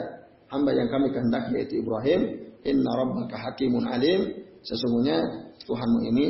hamba 0.48 0.70
yang 0.72 0.88
kami 0.88 1.12
kehendaki 1.12 1.60
yaitu 1.60 1.82
Ibrahim. 1.84 2.20
Inna 2.62 2.90
rabbaka 2.94 3.36
hakimun 3.36 3.84
alim. 3.84 4.46
Sesungguhnya 4.62 5.18
Tuhanmu 5.66 5.98
ini 6.14 6.26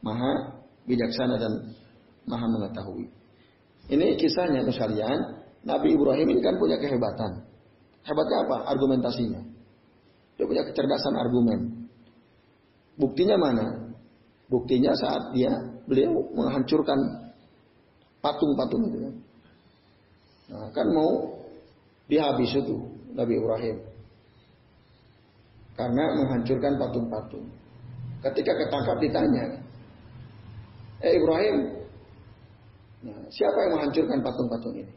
maha 0.00 0.62
bijaksana 0.86 1.36
dan 1.36 1.52
maha 2.24 2.46
mengetahui. 2.46 3.17
Ini 3.88 4.20
kisahnya 4.20 4.64
tuh. 4.68 4.76
Nabi 5.64 5.88
Ibrahim 5.92 6.28
ini 6.32 6.40
kan 6.40 6.54
punya 6.56 6.76
kehebatan. 6.80 7.44
Hebatnya 8.04 8.38
apa? 8.46 8.56
Argumentasinya. 8.72 9.42
Dia 10.38 10.46
punya 10.46 10.62
kecerdasan 10.64 11.14
argumen. 11.18 11.88
Buktinya 12.96 13.36
mana? 13.36 13.66
Buktinya 14.48 14.94
saat 14.96 15.34
dia 15.36 15.50
beliau 15.84 16.14
menghancurkan 16.32 16.96
patung-patung 18.24 18.82
itu 18.88 18.98
kan. 19.02 19.14
Nah, 20.48 20.68
kan 20.72 20.86
mau 20.88 21.36
dihabis 22.08 22.56
itu 22.56 22.76
Nabi 23.12 23.36
Ibrahim. 23.36 23.76
Karena 25.76 26.04
menghancurkan 26.16 26.72
patung-patung. 26.80 27.46
Ketika 28.18 28.52
ketangkap 28.56 28.96
ditanya, 28.98 29.44
Eh 30.98 31.14
Ibrahim, 31.14 31.77
Nah, 32.98 33.18
siapa 33.30 33.58
yang 33.66 33.72
menghancurkan 33.78 34.18
patung-patung 34.22 34.74
ini? 34.74 34.92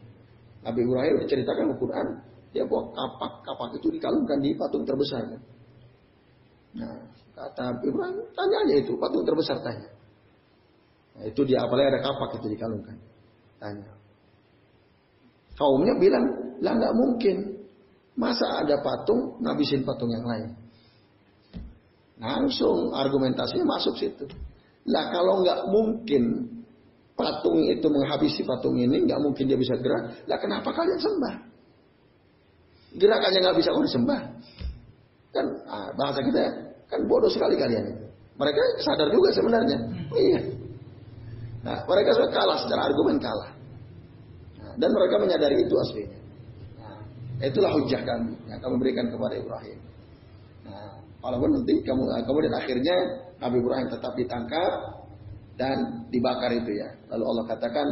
Nabi 0.62 0.80
Ibrahim 0.82 1.14
diceritakan 1.26 1.64
di 1.70 1.76
Quran, 1.78 2.06
dia 2.50 2.64
bawa 2.66 2.90
kapak-kapak 2.90 3.78
itu 3.78 3.88
dikalungkan 3.94 4.38
di 4.42 4.50
patung 4.58 4.82
terbesar. 4.82 5.22
Nah, 6.72 6.98
kata 7.34 7.64
Ibrahim, 7.86 8.26
tanya 8.34 8.56
aja 8.66 8.74
itu, 8.82 8.92
patung 8.98 9.22
terbesar 9.22 9.62
tanya. 9.62 9.90
Nah, 11.18 11.24
itu 11.28 11.40
dia 11.46 11.62
apalagi 11.62 11.94
ada 11.94 12.00
kapak 12.02 12.42
itu 12.42 12.46
dikalungkan. 12.50 12.96
Tanya. 13.62 13.92
Kaumnya 15.54 15.94
bilang, 16.00 16.24
lah 16.58 16.72
nggak 16.74 16.94
mungkin. 16.96 17.36
Masa 18.12 18.44
ada 18.60 18.76
patung, 18.84 19.40
ngabisin 19.40 19.88
patung 19.88 20.12
yang 20.12 20.26
lain. 20.28 20.52
Langsung 22.20 22.92
argumentasinya 22.92 23.64
masuk 23.64 23.96
situ. 23.96 24.28
Lah 24.84 25.08
kalau 25.08 25.40
nggak 25.40 25.60
mungkin 25.72 26.22
patung 27.12 27.60
itu 27.60 27.86
menghabisi 27.86 28.40
patung 28.42 28.76
ini, 28.76 29.04
nggak 29.04 29.20
mungkin 29.20 29.44
dia 29.48 29.58
bisa 29.58 29.76
gerak. 29.78 30.26
Lah 30.26 30.38
kenapa 30.40 30.72
kalian 30.72 31.00
sembah? 31.00 31.34
Gerakannya 32.96 33.38
nggak 33.40 33.56
bisa 33.56 33.70
orang 33.72 33.92
sembah. 33.92 34.20
Kan 35.32 35.46
ah, 35.64 35.88
bahasa 35.96 36.20
kita 36.20 36.40
kan 36.92 37.00
bodoh 37.08 37.28
sekali 37.32 37.56
kalian. 37.56 37.88
Mereka 38.36 38.60
sadar 38.84 39.08
juga 39.12 39.28
sebenarnya. 39.32 39.78
Oh, 40.12 40.20
iya. 40.20 40.40
Nah, 41.62 41.78
mereka 41.86 42.10
sudah 42.16 42.30
kalah 42.32 42.58
secara 42.58 42.90
argumen 42.90 43.16
kalah. 43.22 43.50
Nah, 44.58 44.72
dan 44.76 44.90
mereka 44.90 45.14
menyadari 45.20 45.56
itu 45.62 45.74
aslinya. 45.78 46.20
Nah, 46.80 47.46
itulah 47.48 47.70
hujah 47.76 48.02
kami 48.02 48.34
yang 48.50 48.60
kami 48.60 48.74
berikan 48.82 49.06
kepada 49.08 49.34
Ibrahim. 49.38 49.78
Nah, 50.66 50.90
walaupun 51.22 51.48
nanti 51.60 51.74
kamu 51.86 52.02
kemudian 52.26 52.54
akhirnya 52.56 52.96
Nabi 53.38 53.56
Ibrahim 53.62 53.86
tetap 53.88 54.12
ditangkap, 54.18 55.01
dan 55.56 56.08
dibakar 56.08 56.52
itu 56.52 56.72
ya. 56.76 56.88
Lalu 57.12 57.24
Allah 57.24 57.44
katakan, 57.56 57.86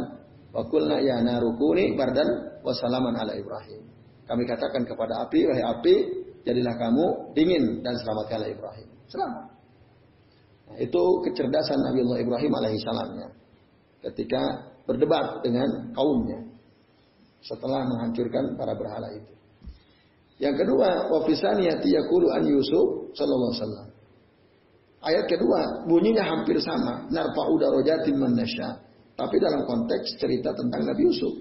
"Wa 0.51 0.61
qulna 0.67 0.97
ya 1.01 1.21
narukuni 1.21 1.93
bardan 1.93 2.59
wa 2.61 2.73
salaman 2.73 3.15
ala 3.17 3.33
Ibrahim." 3.37 3.81
Kami 4.25 4.43
katakan 4.47 4.87
kepada 4.87 5.27
api, 5.27 5.39
wahai 5.43 5.65
api, 5.65 5.95
jadilah 6.47 6.75
kamu 6.79 7.35
dingin 7.35 7.83
dan 7.83 7.99
selamatkanlah 7.99 8.49
Ibrahim. 8.49 8.87
Selamat. 9.11 9.45
Nah, 10.71 10.77
itu 10.79 11.03
kecerdasan 11.27 11.79
Nabi 11.83 11.99
Allah 12.07 12.19
Ibrahim 12.23 12.51
alaihissalamnya. 12.55 13.27
Ketika 14.01 14.71
berdebat 14.87 15.45
dengan 15.45 15.93
kaumnya. 15.93 16.39
Setelah 17.41 17.85
menghancurkan 17.89 18.53
para 18.53 18.77
berhala 18.77 19.09
itu. 19.17 19.33
Yang 20.41 20.65
kedua, 20.65 21.09
wa 21.09 21.19
fisaniyati 21.25 21.89
yaqulu 21.89 22.33
an 22.33 22.43
Yusuf 22.45 23.13
sallallahu 23.13 23.51
alaihi 23.53 23.61
wasallam. 23.61 23.87
Ayat 25.01 25.25
kedua 25.25 25.89
bunyinya 25.89 26.21
hampir 26.21 26.61
sama. 26.61 27.09
Narfa'u 27.09 27.57
darajatin 27.57 28.21
man. 28.21 28.37
Tapi 29.17 29.35
dalam 29.41 29.65
konteks 29.65 30.17
cerita 30.21 30.53
tentang 30.53 30.85
Nabi 30.85 31.01
Yusuf. 31.09 31.33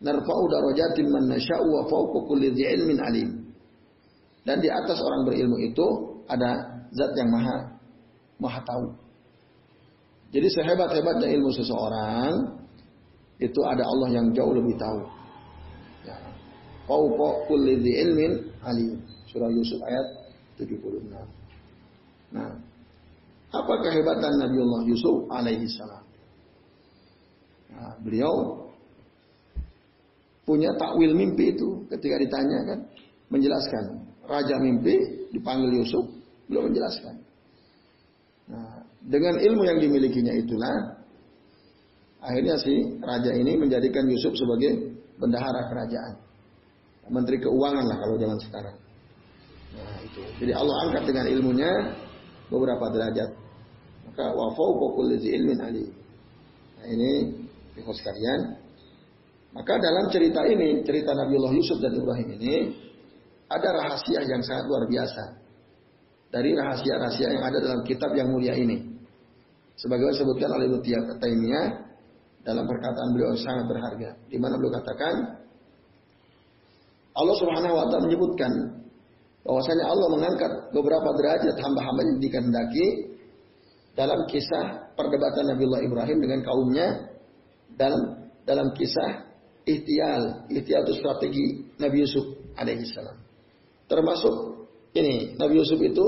Narfa'u 0.00 0.44
darajatin 0.48 1.12
man 1.12 1.28
wa 1.28 1.82
fawqa 1.84 2.18
kulli 2.24 2.56
ilmin 2.56 2.98
alim. 3.04 3.30
Dan 4.48 4.62
di 4.64 4.70
atas 4.72 4.96
orang 5.02 5.28
berilmu 5.28 5.58
itu 5.60 5.86
ada 6.30 6.56
zat 6.94 7.12
yang 7.18 7.28
maha 7.34 7.56
maha 8.40 8.60
tahu. 8.64 8.86
Jadi 10.32 10.48
sehebat-hebatnya 10.52 11.28
ilmu 11.36 11.50
seseorang 11.52 12.32
itu 13.36 13.60
ada 13.60 13.84
Allah 13.84 14.08
yang 14.16 14.32
jauh 14.32 14.52
lebih 14.56 14.74
tahu. 14.80 15.00
Ya. 16.08 16.16
Kulli 16.88 17.76
ilmin 17.76 18.32
alim. 18.64 19.04
Surah 19.28 19.50
Yusuf 19.52 19.82
ayat 19.84 20.06
76. 20.56 21.12
Nah, 22.36 22.52
apa 23.56 23.74
kehebatan 23.80 24.32
Nabiullah 24.36 24.82
Yusuf 24.84 25.16
alaihi 25.32 25.64
salam? 25.72 26.04
Nah, 27.72 27.92
beliau 28.04 28.66
punya 30.46 30.70
takwil 30.78 31.16
mimpi 31.16 31.56
itu 31.56 31.88
ketika 31.90 32.16
ditanya 32.20 32.58
kan 32.68 32.78
menjelaskan. 33.32 34.04
Raja 34.26 34.58
mimpi 34.58 35.26
dipanggil 35.34 35.82
Yusuf 35.82 36.04
beliau 36.46 36.66
menjelaskan. 36.70 37.14
Nah 38.46 38.86
dengan 39.06 39.38
ilmu 39.38 39.62
yang 39.62 39.78
dimilikinya 39.78 40.34
itulah 40.34 40.98
akhirnya 42.22 42.58
si 42.58 42.74
raja 42.98 43.30
ini 43.30 43.54
menjadikan 43.54 44.02
Yusuf 44.10 44.34
sebagai 44.34 44.98
bendahara 45.18 45.70
kerajaan. 45.70 46.14
Menteri 47.06 47.38
keuangan 47.38 47.86
lah 47.86 47.96
kalau 48.02 48.18
zaman 48.18 48.38
sekarang. 48.42 48.76
Nah 49.78 49.94
itu. 50.02 50.20
Jadi 50.42 50.52
Allah 50.58 50.76
angkat 50.90 51.02
dengan 51.06 51.26
ilmunya 51.30 51.70
beberapa 52.50 52.90
derajat. 52.92 53.30
Maka 54.10 54.24
wafau 54.32 54.78
pokul 54.78 55.14
ilmin 55.18 55.58
ali. 55.60 55.86
Nah 56.78 56.86
ini 56.86 57.12
ikhwas 57.76 57.98
sekalian. 58.00 58.60
Maka 59.56 59.80
dalam 59.80 60.12
cerita 60.12 60.44
ini, 60.44 60.84
cerita 60.84 61.16
Nabiullah 61.16 61.52
Yusuf 61.56 61.80
dan 61.80 61.96
Ibrahim 61.96 62.28
ini, 62.36 62.76
ada 63.48 63.68
rahasia 63.72 64.20
yang 64.28 64.44
sangat 64.44 64.68
luar 64.68 64.84
biasa. 64.84 65.24
Dari 66.28 66.52
rahasia-rahasia 66.52 67.28
yang 67.32 67.44
ada 67.46 67.58
dalam 67.64 67.80
kitab 67.86 68.12
yang 68.12 68.28
mulia 68.28 68.52
ini. 68.52 68.84
Sebagaimana 69.80 70.12
disebutkan 70.12 70.50
oleh 70.52 70.66
Ibnu 70.68 70.80
Taimiyah 71.16 71.66
dalam 72.44 72.64
perkataan 72.68 73.08
beliau 73.16 73.32
yang 73.32 73.40
sangat 73.40 73.64
berharga. 73.64 74.10
Di 74.28 74.36
mana 74.36 74.60
beliau 74.60 74.76
katakan, 74.76 75.14
Allah 77.16 77.36
Subhanahu 77.40 77.74
wa 77.74 77.84
taala 77.88 78.04
menyebutkan 78.04 78.52
bahwasanya 79.46 79.84
Allah 79.86 80.08
mengangkat 80.10 80.52
beberapa 80.74 81.08
derajat 81.14 81.54
hamba-hamba 81.54 82.02
yang 82.02 82.18
dikehendaki 82.18 82.86
dalam 83.94 84.26
kisah 84.26 84.92
perdebatan 84.98 85.54
Nabiullah 85.54 85.80
Ibrahim 85.86 86.18
dengan 86.18 86.40
kaumnya 86.42 86.86
dalam 87.78 88.26
dalam 88.42 88.74
kisah 88.74 89.24
ikhtial. 89.62 90.50
Ikhtial 90.50 90.82
itu 90.84 90.94
strategi 90.98 91.44
Nabi 91.78 91.96
Yusuf 92.02 92.26
alaihissalam. 92.58 93.16
Termasuk 93.86 94.34
ini 94.98 95.38
Nabi 95.38 95.62
Yusuf 95.62 95.78
itu 95.78 96.06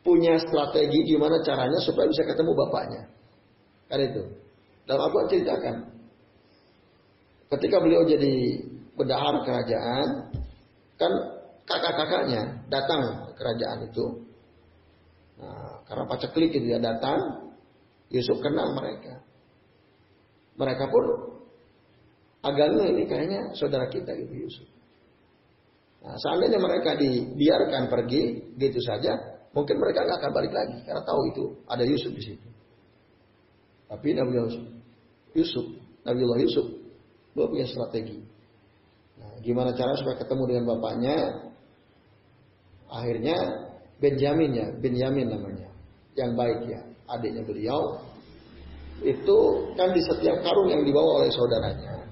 punya 0.00 0.40
strategi 0.40 1.04
gimana 1.04 1.44
caranya 1.44 1.76
supaya 1.84 2.08
bisa 2.08 2.24
ketemu 2.24 2.56
bapaknya. 2.56 3.02
Kan 3.92 4.00
itu. 4.00 4.22
Dalam 4.88 5.04
aku 5.04 5.28
ceritakan. 5.28 5.84
Ketika 7.48 7.76
beliau 7.80 8.04
jadi 8.04 8.60
bendahara 8.96 9.40
kerajaan, 9.44 10.32
kan 11.00 11.12
kakak-kakaknya 11.68 12.64
datang 12.72 13.28
ke 13.28 13.32
kerajaan 13.36 13.78
itu. 13.92 14.04
Nah, 15.38 15.84
karena 15.86 16.04
paceklik 16.08 16.50
itu 16.56 16.66
ya 16.72 16.80
datang, 16.80 17.52
Yusuf 18.08 18.40
kenal 18.40 18.72
mereka. 18.74 19.22
Mereka 20.58 20.84
pun 20.90 21.04
agaknya 22.42 22.84
ini 22.90 23.02
kayaknya 23.06 23.40
saudara 23.54 23.86
kita 23.86 24.16
gitu 24.16 24.48
Yusuf. 24.48 24.68
Nah, 26.02 26.16
seandainya 26.16 26.58
mereka 26.58 26.96
dibiarkan 26.96 27.92
pergi 27.92 28.54
gitu 28.56 28.80
saja, 28.82 29.44
mungkin 29.52 29.76
mereka 29.78 30.08
nggak 30.08 30.18
akan 30.24 30.32
balik 30.34 30.52
lagi 30.56 30.78
karena 30.82 31.02
tahu 31.04 31.20
itu 31.30 31.44
ada 31.68 31.84
Yusuf 31.84 32.10
di 32.16 32.22
situ. 32.22 32.48
Tapi 33.88 34.08
Nabi 34.16 34.32
Yusuf, 34.36 34.64
Yusuf, 35.36 35.66
Nabi 36.04 36.20
Allah 36.24 36.40
Yusuf, 36.42 36.66
dia 37.36 37.46
punya 37.46 37.66
strategi. 37.68 38.18
Nah, 39.18 39.38
gimana 39.42 39.74
cara 39.74 39.94
supaya 39.98 40.16
ketemu 40.18 40.42
dengan 40.48 40.64
bapaknya? 40.76 41.16
Akhirnya 42.88 43.36
Benjamin 44.00 44.50
ya, 44.56 44.66
Benjamin 44.80 45.28
namanya, 45.28 45.68
yang 46.16 46.32
baik 46.34 46.64
ya, 46.68 46.80
adiknya 47.08 47.44
beliau 47.44 48.00
itu 48.98 49.38
kan 49.78 49.94
di 49.94 50.02
setiap 50.02 50.42
karung 50.42 50.68
yang 50.74 50.82
dibawa 50.82 51.22
oleh 51.22 51.30
saudaranya 51.30 52.02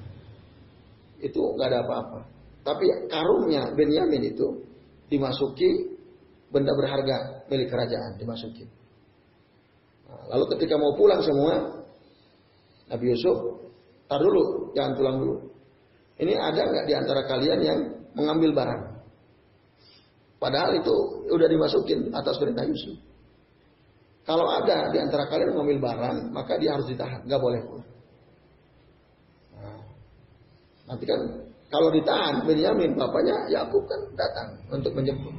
itu 1.19 1.41
nggak 1.57 1.69
ada 1.73 1.81
apa-apa. 1.83 2.21
Tapi 2.67 2.85
karungnya 3.07 3.73
Benyamin 3.75 4.23
itu 4.35 4.47
dimasuki 5.07 5.97
benda 6.51 6.75
berharga 6.75 7.47
milik 7.47 7.71
kerajaan 7.71 8.19
dimasuki. 8.19 8.67
Nah, 10.07 10.23
lalu 10.35 10.45
ketika 10.55 10.75
mau 10.79 10.95
pulang 10.95 11.23
semua, 11.23 11.55
Nabi 12.91 13.05
Yusuf, 13.11 13.39
tar 14.07 14.23
dulu, 14.23 14.71
jangan 14.75 14.93
pulang 14.95 15.17
dulu. 15.19 15.37
Ini 16.23 16.33
ada 16.39 16.62
nggak 16.62 16.85
di 16.87 16.95
antara 16.95 17.23
kalian 17.27 17.61
yang 17.62 17.79
mengambil 18.15 18.51
barang? 18.55 18.83
Padahal 20.47 20.79
itu 20.79 21.27
udah 21.27 21.49
dimasukin 21.51 22.15
atas 22.15 22.39
perintah 22.39 22.63
Yusuf. 22.63 22.95
Kalau 24.23 24.47
ada 24.47 24.95
di 24.95 24.99
antara 25.03 25.27
kalian 25.27 25.59
mengambil 25.59 25.91
barang, 25.91 26.31
maka 26.31 26.55
dia 26.63 26.71
harus 26.79 26.87
ditahan, 26.87 27.19
nggak 27.27 27.43
boleh 27.43 27.59
pulang. 27.67 27.91
Nanti 30.87 31.03
kan 31.03 31.19
kalau 31.67 31.91
ditahan 31.91 32.47
Benyamin 32.47 32.95
bapaknya 32.95 33.35
Yakub 33.51 33.91
kan 33.91 33.99
datang 34.15 34.55
untuk 34.71 34.95
menjemput. 34.95 35.35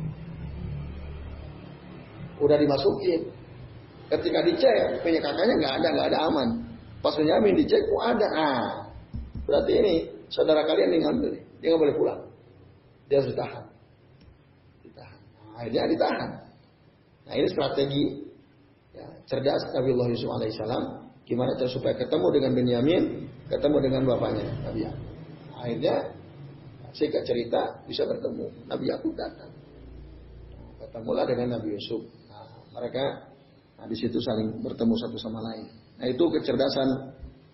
Udah 2.44 2.60
dimasukin. 2.60 3.32
Ketika 4.12 4.44
dicek, 4.44 5.08
punya 5.08 5.24
kakaknya 5.24 5.56
nggak 5.56 5.74
ada, 5.80 5.88
nggak 5.88 6.08
ada 6.12 6.20
aman. 6.28 6.50
Pas 7.00 7.16
Benyamin 7.16 7.56
dicek, 7.64 7.80
kok 7.80 8.04
ada. 8.04 8.28
Ah, 8.36 8.68
berarti 9.48 9.72
ini 9.72 9.94
saudara 10.28 10.68
kalian 10.68 11.00
yang 11.00 11.04
ngambil, 11.16 11.32
dia 11.64 11.68
nggak 11.72 11.80
boleh 11.80 11.96
pulang. 11.96 12.22
Dia 13.08 13.24
harus 13.24 13.32
ditahan. 13.32 13.77
Akhirnya 15.58 15.90
ditahan. 15.90 16.32
Nah 17.28 17.34
ini 17.34 17.48
strategi 17.50 18.04
ya, 18.94 19.08
cerdas 19.26 19.74
Nabi 19.74 19.90
Allah 19.98 20.08
Yusuf 20.14 20.30
alaihissalam. 20.30 20.84
Gimana 21.28 21.60
cara 21.60 21.68
supaya 21.68 21.92
ketemu 21.98 22.28
dengan 22.40 22.52
Benyamin, 22.56 23.04
ketemu 23.52 23.78
dengan 23.84 24.02
bapaknya 24.08 24.48
Nabi 24.64 24.80
Yakub. 24.88 25.08
Akhirnya 25.58 25.96
singkat 26.96 27.28
cerita 27.28 27.84
bisa 27.84 28.08
bertemu. 28.08 28.48
Nabi 28.70 28.86
Yakub 28.88 29.12
datang. 29.18 29.52
Ketemulah 30.78 31.26
dengan 31.28 31.60
Nabi 31.60 31.76
Yusuf. 31.76 32.00
Nah, 32.32 32.48
mereka 32.72 33.28
nah, 33.76 33.90
di 33.90 33.98
situ 33.98 34.22
saling 34.24 34.64
bertemu 34.64 34.94
satu 35.04 35.18
sama 35.20 35.42
lain. 35.42 35.68
Nah 35.98 36.08
itu 36.08 36.24
kecerdasan 36.32 36.88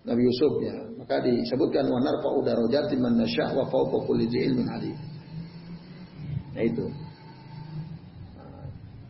Nabi 0.04 0.22
Yusuf 0.22 0.52
ya. 0.60 0.76
Maka 1.00 1.24
disebutkan 1.24 1.88
wa 1.88 1.98
narfa'u 1.98 2.44
darajatin 2.44 3.00
man 3.00 3.16
nasya' 3.18 3.56
wa 3.56 3.64
ilmin 3.66 4.68
alim. 4.68 4.96
Nah 6.54 6.62
itu. 6.62 6.86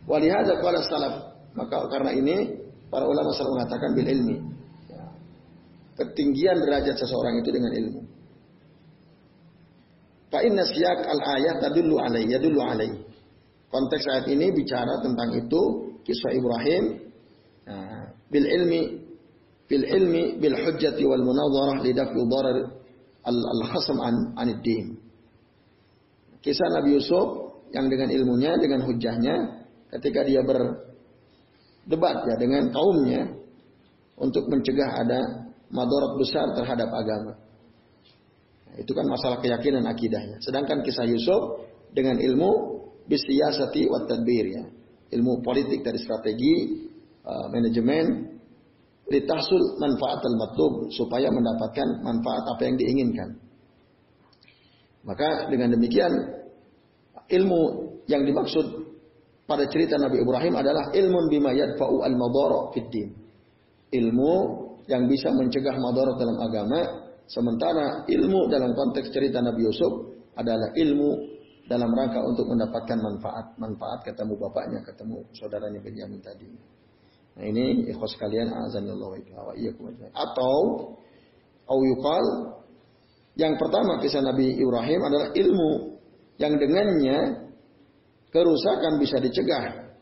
Walihada 0.05 0.61
qala 0.61 0.79
salaf. 0.85 1.15
Maka 1.55 1.87
karena 1.89 2.11
ini 2.13 2.61
para 2.91 3.09
ulama 3.09 3.33
selalu 3.33 3.51
mengatakan 3.57 3.89
bil 3.97 4.07
ilmi. 4.07 4.37
Ketinggian 5.95 6.59
derajat 6.59 6.99
seseorang 6.99 7.39
itu 7.39 7.49
dengan 7.55 7.71
ilmu. 7.71 8.01
Fa 10.27 10.43
inna 10.43 10.67
siyak 10.67 10.99
al-ayat 11.07 11.63
tadullu 11.63 11.95
alaihi, 11.95 12.35
yadullu 12.35 12.59
alaihi. 12.59 12.99
Konteks 13.71 14.03
ayat 14.11 14.27
ini 14.27 14.51
bicara 14.51 14.99
tentang 14.99 15.35
itu 15.35 15.61
kisah 16.03 16.31
Ibrahim 16.31 16.83
nah, 17.67 18.07
bil 18.29 18.45
ilmi 18.45 18.81
bil 19.65 19.83
ilmi 19.83 20.37
bil 20.37 20.55
hujjati 20.55 21.01
wal 21.07 21.23
munadharah 21.23 21.81
li 21.81 21.91
daf'i 21.91 22.21
darar 22.29 22.57
al 23.25 23.63
khasm 23.71 23.97
an 24.03 24.15
anid 24.37 24.59
din. 24.61 24.99
Kisah 26.43 26.69
Nabi 26.77 26.99
Yusuf 26.99 27.57
yang 27.73 27.89
dengan 27.89 28.13
ilmunya, 28.13 28.53
dengan 28.61 28.85
hujahnya 28.85 29.64
ketika 29.99 30.27
dia 30.27 30.43
berdebat 30.43 32.17
ya 32.27 32.35
dengan 32.35 32.69
kaumnya 32.69 33.31
untuk 34.19 34.47
mencegah 34.47 34.89
ada 35.05 35.19
madarat 35.71 36.13
besar 36.19 36.51
terhadap 36.55 36.89
agama. 36.91 37.33
Itu 38.75 38.91
kan 38.91 39.07
masalah 39.07 39.39
keyakinan 39.39 39.87
akidahnya. 39.87 40.43
Sedangkan 40.43 40.83
kisah 40.83 41.07
Yusuf 41.07 41.63
dengan 41.95 42.19
ilmu 42.19 42.51
bisiyasati 43.07 43.87
wa 43.87 44.03
tadbir 44.03 44.45
ya. 44.51 44.63
Ilmu 45.15 45.39
politik 45.45 45.79
dari 45.85 46.01
strategi, 46.01 46.83
uh, 47.23 47.47
manajemen, 47.47 48.35
litahsul 49.07 49.79
manfaat 49.79 50.27
al-matlub 50.27 50.91
supaya 50.91 51.31
mendapatkan 51.31 52.03
manfaat 52.03 52.43
apa 52.51 52.61
yang 52.67 52.75
diinginkan. 52.75 53.29
Maka 55.05 55.47
dengan 55.53 55.77
demikian 55.77 56.11
ilmu 57.29 57.61
yang 58.09 58.25
dimaksud 58.25 58.94
pada 59.45 59.65
cerita 59.69 60.01
Nabi 60.01 60.21
Ibrahim 60.25 60.53
adalah 60.57 60.89
ilmu 60.93 61.29
bima 61.29 61.53
yadfa'u 61.53 62.01
al-madara. 62.01 62.73
Ilmu 63.93 64.33
yang 64.89 65.05
bisa 65.05 65.29
mencegah 65.33 65.77
madarat 65.77 66.17
dalam 66.17 66.37
agama 66.41 67.05
Sementara 67.25 68.05
ilmu 68.05 68.45
dalam 68.53 68.77
konteks 68.77 69.09
cerita 69.09 69.41
Nabi 69.41 69.65
Yusuf 69.65 70.13
adalah 70.37 70.69
ilmu 70.77 71.09
dalam 71.65 71.89
rangka 71.89 72.21
untuk 72.21 72.45
mendapatkan 72.53 73.01
manfaat. 73.01 73.45
Manfaat 73.57 74.05
ketemu 74.05 74.37
bapaknya, 74.37 74.79
ketemu 74.85 75.25
saudaranya 75.33 75.81
Benyamin 75.81 76.21
tadi. 76.21 76.45
Nah 77.35 77.43
ini 77.49 77.89
ikhwas 77.89 78.13
kalian 78.21 78.53
azanillahu 78.69 79.17
wa 79.17 79.91
Atau 80.13 80.53
au 81.65 81.79
yuqal 81.81 82.25
yang 83.41 83.57
pertama 83.57 83.97
kisah 83.99 84.21
Nabi 84.21 84.61
Ibrahim 84.61 85.01
adalah 85.01 85.27
ilmu 85.33 85.71
yang 86.37 86.53
dengannya 86.61 87.44
kerusakan 88.35 88.99
bisa 88.99 89.23
dicegah 89.23 89.95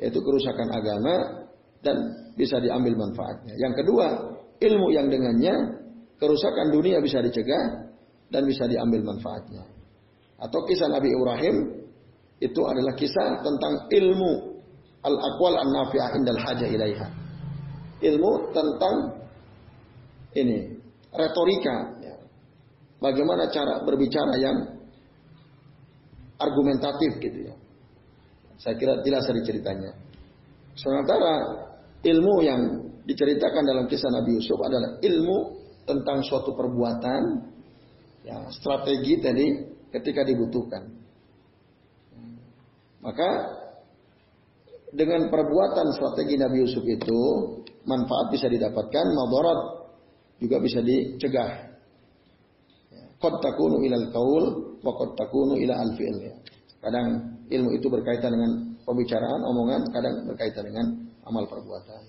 yaitu 0.00 0.20
kerusakan 0.24 0.72
agama 0.72 1.44
dan 1.84 1.96
bisa 2.36 2.56
diambil 2.60 2.96
manfaatnya. 2.96 3.52
Yang 3.56 3.84
kedua, 3.84 4.06
ilmu 4.60 4.88
yang 4.92 5.12
dengannya 5.12 5.54
kerusakan 6.16 6.72
dunia 6.72 7.00
bisa 7.04 7.20
dicegah 7.20 7.92
dan 8.32 8.42
bisa 8.48 8.64
diambil 8.64 9.04
manfaatnya. 9.04 9.64
Atau 10.40 10.64
kisah 10.68 10.88
Nabi 10.88 11.12
Ibrahim 11.12 11.56
itu 12.40 12.60
adalah 12.64 12.92
kisah 12.96 13.40
tentang 13.40 13.88
ilmu 13.88 14.60
al-aqwal 15.00 15.56
an-nafi'ah 15.56 16.12
indal 16.16 16.40
haja 16.40 16.66
ilaiha. 16.68 17.08
Ilmu 18.04 18.32
tentang 18.52 18.96
ini 20.36 20.76
retorika 21.16 21.76
ya. 22.04 22.16
Bagaimana 23.00 23.48
cara 23.48 23.80
berbicara 23.80 24.36
yang 24.36 24.56
argumentatif 26.36 27.16
gitu 27.16 27.48
ya. 27.48 27.56
Saya 28.56 28.74
kira 28.80 29.00
jelas 29.04 29.28
dari 29.28 29.44
ceritanya. 29.44 29.92
Sementara 30.76 31.34
ilmu 32.04 32.34
yang 32.44 32.60
diceritakan 33.04 33.62
dalam 33.64 33.84
kisah 33.86 34.10
Nabi 34.12 34.36
Yusuf 34.36 34.58
adalah 34.60 34.98
ilmu 35.00 35.38
tentang 35.86 36.20
suatu 36.26 36.52
perbuatan, 36.58 37.22
ya, 38.26 38.50
strategi 38.50 39.14
tadi 39.22 39.46
ketika 39.94 40.26
dibutuhkan. 40.26 40.82
Maka 43.00 43.30
dengan 44.90 45.30
perbuatan 45.30 45.94
strategi 45.94 46.34
Nabi 46.34 46.66
Yusuf 46.66 46.82
itu 46.82 47.20
manfaat 47.86 48.34
bisa 48.34 48.50
didapatkan, 48.50 49.06
madarat 49.14 49.60
juga 50.42 50.56
bisa 50.58 50.82
dicegah. 50.82 51.70
Qad 53.16 53.34
takunu 53.40 53.80
ilal 53.80 54.12
qaul 54.12 54.44
wa 54.84 54.92
qad 54.92 55.10
takunu 55.16 55.56
ila 55.56 55.74
al 55.80 55.96
fi'l. 55.96 56.16
Ya. 56.20 56.36
Kadang 56.80 57.06
ilmu 57.50 57.70
itu 57.74 57.86
berkaitan 57.88 58.30
dengan 58.30 58.50
pembicaraan, 58.86 59.42
omongan, 59.42 59.82
kadang 59.90 60.14
berkaitan 60.28 60.64
dengan 60.70 60.86
amal 61.26 61.48
perbuatan. 61.50 62.02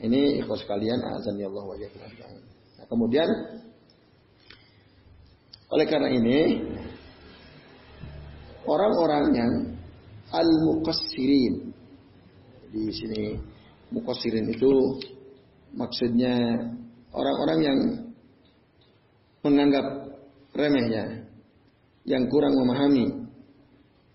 Ini 0.00 0.40
ikhwas 0.40 0.64
kalian 0.64 1.04
ya 1.36 1.46
Allah 1.52 1.64
wa 1.68 1.76
Nah, 1.76 2.86
kemudian 2.88 3.28
Oleh 5.70 5.86
karena 5.86 6.10
ini, 6.10 6.66
orang-orang 8.66 9.24
yang 9.38 9.52
al-muqassirin. 10.34 11.70
Di 12.74 12.90
sini 12.90 13.38
muqassirin 13.94 14.50
itu 14.50 14.98
maksudnya 15.70 16.34
orang-orang 17.14 17.58
yang 17.62 17.78
menganggap 19.46 19.86
remehnya, 20.58 21.22
yang 22.02 22.26
kurang 22.26 22.58
memahami 22.58 23.19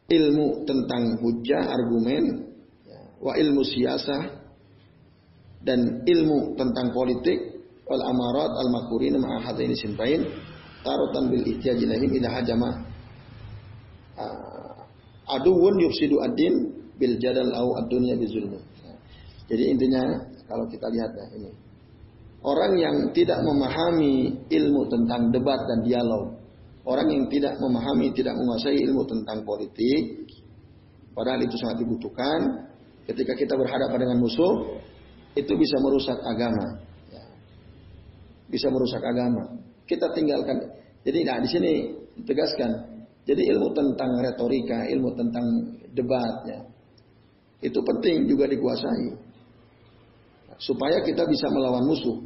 ilmu 0.05 0.67
tentang 0.69 1.17
hujah, 1.21 1.65
argumen, 1.65 2.53
wa 3.21 3.33
ilmu 3.33 3.61
siasah, 3.65 4.21
dan 5.65 6.05
ilmu 6.05 6.53
tentang 6.57 6.93
politik, 6.93 7.37
wal 7.89 8.01
amarat 8.01 8.51
al 8.53 8.69
makurin 8.69 9.17
ma'ahadaini 9.17 9.73
sintain, 9.73 10.25
tarutan 10.85 11.33
bil 11.33 11.41
ihtiyaj 11.41 11.81
ilahim 11.81 12.11
ila 12.21 12.29
hajama 12.37 12.69
aduun 15.25 15.81
yufsidu 15.81 16.21
ad-din 16.21 16.53
bil 16.95 17.17
jadal 17.17 17.49
au 17.57 17.73
ad-dunya 17.81 18.13
bizulmi. 18.15 18.61
Jadi 19.49 19.63
intinya 19.73 20.01
kalau 20.45 20.65
kita 20.69 20.87
lihat 20.89 21.11
ya 21.13 21.25
ini. 21.37 21.51
Orang 22.45 22.77
yang 22.77 23.09
tidak 23.09 23.41
memahami 23.41 24.45
ilmu 24.53 24.81
tentang 24.85 25.33
debat 25.33 25.65
dan 25.65 25.81
dialog, 25.81 26.37
orang 26.85 27.07
yang 27.09 27.25
tidak 27.27 27.57
memahami, 27.57 28.13
tidak 28.13 28.37
menguasai 28.37 28.77
ilmu 28.85 29.03
tentang 29.09 29.41
politik, 29.41 30.29
padahal 31.17 31.41
itu 31.41 31.57
sangat 31.57 31.81
dibutuhkan. 31.81 32.69
Ketika 33.05 33.37
kita 33.37 33.53
berhadapan 33.53 33.99
dengan 34.01 34.17
musuh, 34.17 34.81
itu 35.37 35.53
bisa 35.53 35.77
merusak 35.81 36.17
agama. 36.25 36.81
Ya. 37.13 37.23
Bisa 38.49 38.67
merusak 38.73 39.01
agama. 39.01 39.61
Kita 39.85 40.09
tinggalkan. 40.13 40.57
Jadi 41.05 41.19
nah 41.21 41.37
di 41.37 41.49
sini 41.49 41.71
ditegaskan 42.17 42.71
jadi 43.29 43.41
ilmu 43.53 43.73
tentang 43.73 44.21
retorika, 44.21 44.89
ilmu 44.89 45.13
tentang 45.13 45.45
debatnya, 45.93 46.65
itu 47.61 47.77
penting 47.81 48.29
juga 48.29 48.45
dikuasai. 48.45 49.17
Supaya 50.61 51.01
kita 51.01 51.25
bisa 51.25 51.49
melawan 51.49 51.83
musuh. 51.89 52.21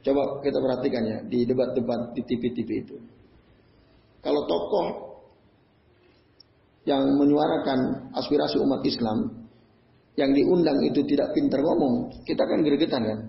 Coba 0.00 0.40
kita 0.40 0.58
perhatikan 0.58 1.02
ya 1.04 1.18
di 1.28 1.44
debat-debat 1.44 2.16
di 2.16 2.24
TV-TV 2.24 2.70
itu. 2.88 2.96
Kalau 4.20 4.44
tokoh 4.44 4.86
yang 6.84 7.04
menyuarakan 7.16 8.12
aspirasi 8.16 8.60
umat 8.60 8.84
Islam 8.84 9.48
yang 10.16 10.32
diundang 10.36 10.80
itu 10.84 11.00
tidak 11.08 11.32
pintar 11.32 11.60
ngomong, 11.64 12.24
kita 12.28 12.44
kan 12.44 12.60
gregetan 12.60 13.02
kan. 13.04 13.20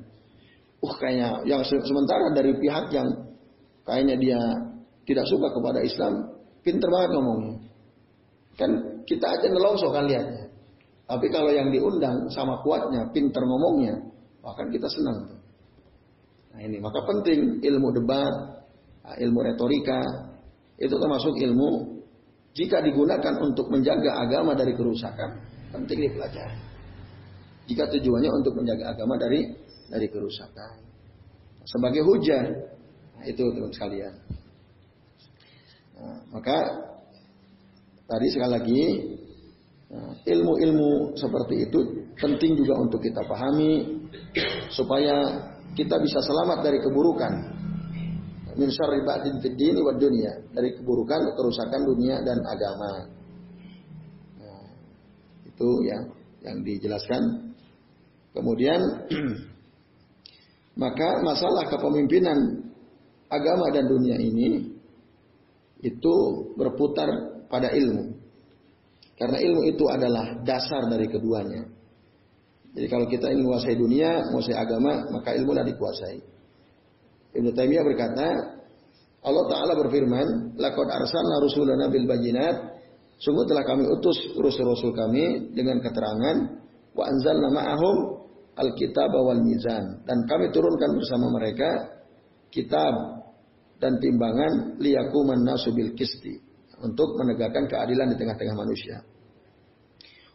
Uh 0.81 0.93
kayaknya 0.97 1.45
yang 1.45 1.61
sementara 1.63 2.33
dari 2.33 2.57
pihak 2.57 2.89
yang 2.91 3.07
kayaknya 3.85 4.15
dia 4.17 4.41
tidak 5.05 5.25
suka 5.29 5.53
kepada 5.53 5.79
Islam, 5.85 6.31
Pinter 6.61 6.89
banget 6.93 7.09
ngomongnya. 7.17 7.55
Kan 8.53 8.71
kita 9.09 9.25
aja 9.25 9.47
nelongso 9.49 9.89
kan 9.89 10.05
lihatnya. 10.05 10.53
Tapi 11.09 11.27
kalau 11.27 11.51
yang 11.51 11.73
diundang 11.73 12.29
sama 12.31 12.61
kuatnya, 12.63 13.09
pinter 13.11 13.43
ngomongnya, 13.43 13.99
bahkan 14.39 14.71
kita 14.71 14.87
senang. 14.87 15.41
Nah 16.55 16.59
ini 16.63 16.77
maka 16.79 17.03
penting 17.03 17.59
ilmu 17.59 17.91
debat, 17.91 18.63
nah, 19.03 19.15
ilmu 19.19 19.39
retorika, 19.43 19.99
itu 20.77 20.95
termasuk 20.95 21.33
ilmu 21.35 22.01
jika 22.51 22.83
digunakan 22.83 23.39
untuk 23.39 23.71
menjaga 23.71 24.27
agama 24.27 24.51
dari 24.51 24.75
kerusakan, 24.75 25.39
penting 25.71 26.03
dipelajari. 26.03 26.59
Jika 27.71 27.87
tujuannya 27.87 28.31
untuk 28.35 28.59
menjaga 28.59 28.91
agama 28.91 29.15
dari 29.15 29.47
dari 29.87 30.07
kerusakan. 30.11 30.83
Sebagai 31.63 32.03
hujan, 32.03 32.45
nah, 33.15 33.23
itu 33.23 33.39
teman 33.39 33.71
sekalian. 33.71 34.13
Nah, 35.95 36.19
maka 36.33 36.57
tadi 38.09 38.27
sekali 38.33 38.51
lagi 38.51 38.83
nah, 39.93 40.11
ilmu-ilmu 40.27 41.15
seperti 41.15 41.69
itu 41.69 41.79
penting 42.19 42.59
juga 42.59 42.75
untuk 42.81 42.99
kita 42.99 43.23
pahami 43.23 44.03
supaya 44.73 45.47
kita 45.77 45.95
bisa 46.01 46.19
selamat 46.19 46.65
dari 46.67 46.83
keburukan 46.83 47.60
min 48.57 48.69
syarri 48.71 49.01
ba'din 49.05 49.39
fid 49.39 49.55
dini 49.55 49.79
wa 49.79 49.93
dunya 49.95 50.33
dari 50.51 50.75
keburukan 50.75 51.35
kerusakan 51.37 51.81
dunia 51.87 52.19
dan 52.23 52.39
agama. 52.43 52.91
Nah, 54.39 54.65
itu 55.47 55.69
ya 55.87 55.97
yang 56.47 56.63
dijelaskan. 56.65 57.53
Kemudian 58.31 58.79
maka 60.83 61.09
masalah 61.21 61.67
kepemimpinan 61.67 62.63
agama 63.27 63.71
dan 63.75 63.87
dunia 63.87 64.15
ini 64.19 64.71
itu 65.81 66.15
berputar 66.55 67.09
pada 67.51 67.73
ilmu. 67.73 68.15
Karena 69.19 69.37
ilmu 69.37 69.61
itu 69.69 69.85
adalah 69.85 70.41
dasar 70.41 70.89
dari 70.89 71.05
keduanya. 71.05 71.61
Jadi 72.71 72.87
kalau 72.87 73.05
kita 73.05 73.27
ingin 73.29 73.43
menguasai 73.45 73.75
dunia, 73.75 74.31
menguasai 74.31 74.55
agama, 74.55 75.11
maka 75.11 75.35
ilmu 75.35 75.51
dah 75.51 75.65
dikuasai. 75.67 76.17
Ibnu 77.31 77.49
Taimiyah 77.55 77.83
berkata, 77.87 78.27
Allah 79.21 79.45
Ta'ala 79.47 79.73
berfirman, 79.77 80.57
Laqad 80.57 80.87
arsalna 80.89 81.35
rusulana 81.39 81.85
bil 81.87 82.09
bayinat, 82.09 82.55
sungguh 83.21 83.45
telah 83.47 83.63
kami 83.63 83.85
utus 83.87 84.17
rasul-rasul 84.35 84.91
kami 84.91 85.53
dengan 85.53 85.79
keterangan, 85.79 86.37
wa 86.97 87.03
anzalna 87.07 87.47
ma'ahum 87.53 87.97
alkitab 88.57 89.13
wal 89.13 89.39
mizan. 89.39 90.03
Dan 90.03 90.25
kami 90.27 90.51
turunkan 90.51 90.91
bersama 90.97 91.31
mereka 91.31 91.69
kitab 92.51 93.23
dan 93.79 93.95
timbangan 94.01 94.77
liyakuman 94.81 95.39
nasubil 95.41 95.95
kisti 95.95 96.35
untuk 96.81 97.15
menegakkan 97.21 97.69
keadilan 97.69 98.11
di 98.11 98.17
tengah-tengah 98.19 98.55
manusia. 98.57 99.05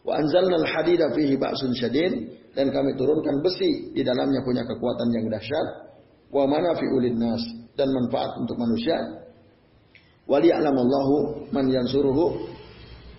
Wa 0.07 0.17
anzalna 0.17 0.63
al-hadida 0.63 1.11
fihi 1.11 1.35
ba'sun 1.35 1.75
syadid 1.75 2.13
dan 2.55 2.71
kami 2.71 2.95
turunkan 2.95 3.43
besi 3.43 3.91
di 3.91 4.01
dalamnya 4.01 4.39
punya 4.41 4.63
kekuatan 4.63 5.11
yang 5.11 5.27
dahsyat 5.27 5.86
wa 6.31 6.43
manafi'ul 6.47 7.07
nas 7.15 7.43
dan 7.77 7.89
manfaat 7.93 8.35
untuk 8.41 8.57
manusia. 8.59 8.97
Wa 10.27 10.43
liya'lamallahu 10.43 11.47
man 11.55 11.65
yansuruhu 11.71 12.25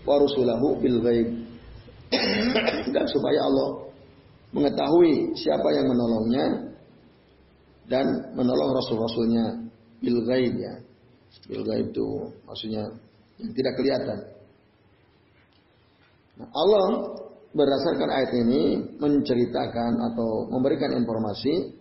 wa 0.05 0.15
rusulahu 0.21 0.77
bil 0.83 0.99
ghaib. 1.01 1.29
dan 2.95 3.05
supaya 3.09 3.45
Allah 3.45 3.89
mengetahui 4.53 5.37
siapa 5.37 5.69
yang 5.77 5.87
menolongnya 5.93 6.47
dan 7.89 8.07
menolong 8.37 8.77
rasul-rasulnya 8.77 9.69
bil 10.01 10.21
gaib 10.29 10.55
ya. 10.57 10.75
Bil 11.49 11.65
gaib 11.65 11.93
itu 11.93 12.09
maksudnya 12.45 12.85
yang 13.41 13.53
tidak 13.57 13.75
kelihatan. 13.81 14.19
Nah, 16.39 16.49
Allah 16.53 16.87
berdasarkan 17.53 18.09
ayat 18.13 18.33
ini 18.45 18.63
menceritakan 19.01 19.93
atau 20.13 20.53
memberikan 20.53 20.93
informasi 20.95 21.78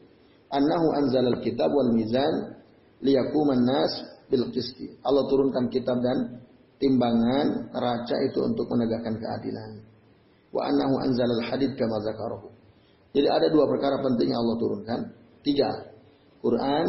annahu 0.54 0.88
anzalal 0.96 1.40
kitab 1.44 1.72
wal 1.72 1.92
mizan 1.92 2.58
liyakuman 3.04 3.64
nas 3.64 3.94
bil 4.28 4.48
qisti. 4.52 5.00
Allah 5.04 5.24
turunkan 5.28 5.72
kitab 5.72 6.00
dan 6.04 6.44
timbangan 6.78 7.74
raca 7.74 8.16
itu 8.28 8.40
untuk 8.44 8.68
menegakkan 8.72 9.16
keadilan. 9.18 9.82
Wa 10.52 10.68
annahu 10.68 10.96
anzalal 11.04 11.44
hadid 11.48 11.76
kama 11.76 12.00
zakarahu. 12.04 12.50
Jadi 13.16 13.28
ada 13.28 13.48
dua 13.50 13.66
perkara 13.66 13.98
penting 14.04 14.30
yang 14.30 14.40
Allah 14.46 14.58
turunkan. 14.62 15.00
Tiga. 15.42 15.70
Quran, 16.38 16.86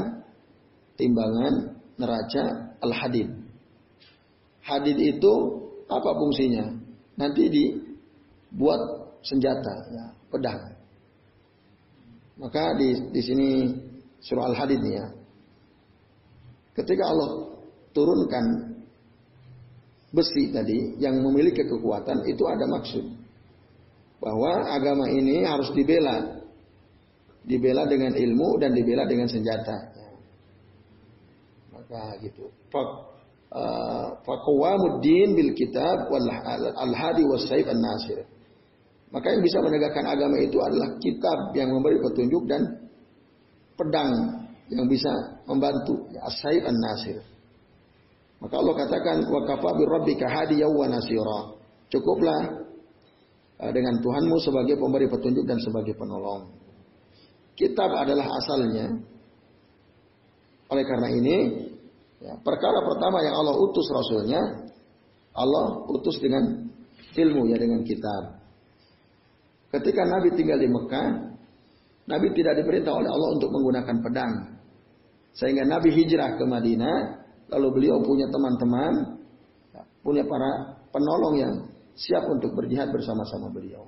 timbangan 0.99 1.79
neraca 1.97 2.75
al-hadid. 2.85 3.33
Hadid 4.61 4.99
itu 5.01 5.33
apa 5.89 6.11
fungsinya? 6.13 6.69
Nanti 7.17 7.49
dibuat 7.49 8.81
senjata, 9.25 9.75
ya, 9.89 10.05
pedang. 10.29 10.78
Maka 12.39 12.79
di 12.79 12.95
di 13.11 13.21
sini 13.23 13.49
surah 14.23 14.55
Al-Hadid 14.55 14.83
ya. 14.87 15.07
Ketika 16.79 17.03
Allah 17.11 17.51
turunkan 17.91 18.45
besi 20.15 20.55
tadi 20.55 20.95
yang 21.03 21.19
memiliki 21.19 21.67
kekuatan 21.67 22.23
itu 22.31 22.47
ada 22.47 22.65
maksud 22.71 23.05
bahwa 24.23 24.71
agama 24.71 25.11
ini 25.11 25.43
harus 25.43 25.75
dibela. 25.75 26.39
Dibela 27.49 27.89
dengan 27.89 28.13
ilmu 28.13 28.61
dan 28.61 28.77
dibela 28.77 29.09
dengan 29.09 29.27
senjata. 29.27 29.99
Nah 31.89 32.13
gitu. 32.21 32.53
Faqawamuddin 34.29 35.33
uh, 35.33 35.37
bil 35.41 35.53
kitab 35.57 36.13
wal 36.13 36.29
al 36.77 36.93
hadi 36.93 37.25
was 37.25 37.49
saif 37.49 37.65
an 37.65 37.81
nasir. 37.81 38.28
Maka 39.09 39.27
yang 39.33 39.41
bisa 39.41 39.59
menegakkan 39.65 40.05
agama 40.05 40.37
itu 40.41 40.61
adalah 40.61 41.01
kitab 41.01 41.57
yang 41.57 41.73
memberi 41.73 41.97
petunjuk 41.97 42.45
dan 42.45 42.61
pedang 43.79 44.11
yang 44.69 44.85
bisa 44.85 45.09
membantu 45.49 46.13
ya, 46.13 46.29
as-saif 46.29 46.61
an 46.69 46.77
nasir. 46.77 47.25
Maka 48.39 48.55
Allah 48.61 48.75
katakan 48.85 49.17
wa 49.33 49.41
kafa 49.49 49.71
bi 49.81 49.85
rabbika 49.89 50.27
hadiyan 50.29 50.93
nasira. 50.93 51.57
Cukuplah 51.89 52.69
uh, 53.65 53.71
dengan 53.73 53.97
Tuhanmu 54.05 54.37
sebagai 54.45 54.77
pemberi 54.77 55.09
petunjuk 55.09 55.49
dan 55.49 55.57
sebagai 55.65 55.97
penolong. 55.97 56.53
Kitab 57.57 57.91
adalah 57.97 58.29
asalnya. 58.29 58.93
Oleh 60.69 60.85
karena 60.85 61.09
ini 61.09 61.37
Ya, 62.19 62.35
perkara 62.43 62.83
pertama 62.83 63.23
yang 63.23 63.39
Allah 63.39 63.55
utus 63.55 63.87
Rasulnya, 63.95 64.43
Allah 65.39 65.87
utus 65.87 66.19
dengan 66.19 66.67
ilmu 67.15 67.47
ya 67.47 67.57
dengan 67.63 67.87
kitab. 67.87 68.38
Ketika 69.69 70.03
Nabi 70.09 70.33
tinggal 70.33 70.59
di 70.61 70.69
Mekah, 70.69 71.09
Nabi 72.09 72.27
tidak 72.33 72.57
diperintah 72.65 72.93
oleh 72.97 73.11
Allah 73.13 73.29
untuk 73.37 73.53
menggunakan 73.53 73.97
pedang. 74.01 74.33
Sehingga 75.37 75.69
Nabi 75.69 75.93
hijrah 75.93 76.41
ke 76.41 76.45
Madinah, 76.49 76.97
lalu 77.53 77.69
beliau 77.77 78.01
punya 78.01 78.27
teman-teman, 78.33 78.93
ya, 79.77 79.83
punya 80.01 80.25
para 80.25 80.81
penolong 80.89 81.35
yang 81.37 81.55
siap 81.95 82.25
untuk 82.33 82.57
berjihad 82.57 82.89
bersama-sama 82.89 83.53
beliau. 83.53 83.85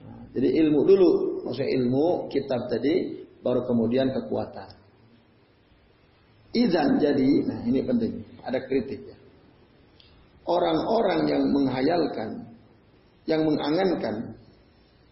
Nah, 0.00 0.24
jadi 0.32 0.48
ilmu 0.64 0.80
dulu, 0.88 1.10
maksudnya 1.44 1.70
ilmu 1.76 2.32
kitab 2.32 2.72
tadi, 2.72 3.28
baru 3.44 3.68
kemudian 3.68 4.08
kekuatan. 4.16 4.72
Izan 6.50 6.98
jadi, 6.98 7.30
nah 7.46 7.60
ini 7.62 7.84
penting, 7.86 8.26
ada 8.42 8.58
kritik 8.66 9.06
ya. 9.06 9.16
Orang-orang 10.48 11.30
yang 11.30 11.44
menghayalkan, 11.54 12.49
yang 13.30 13.46
mengangankan 13.46 14.34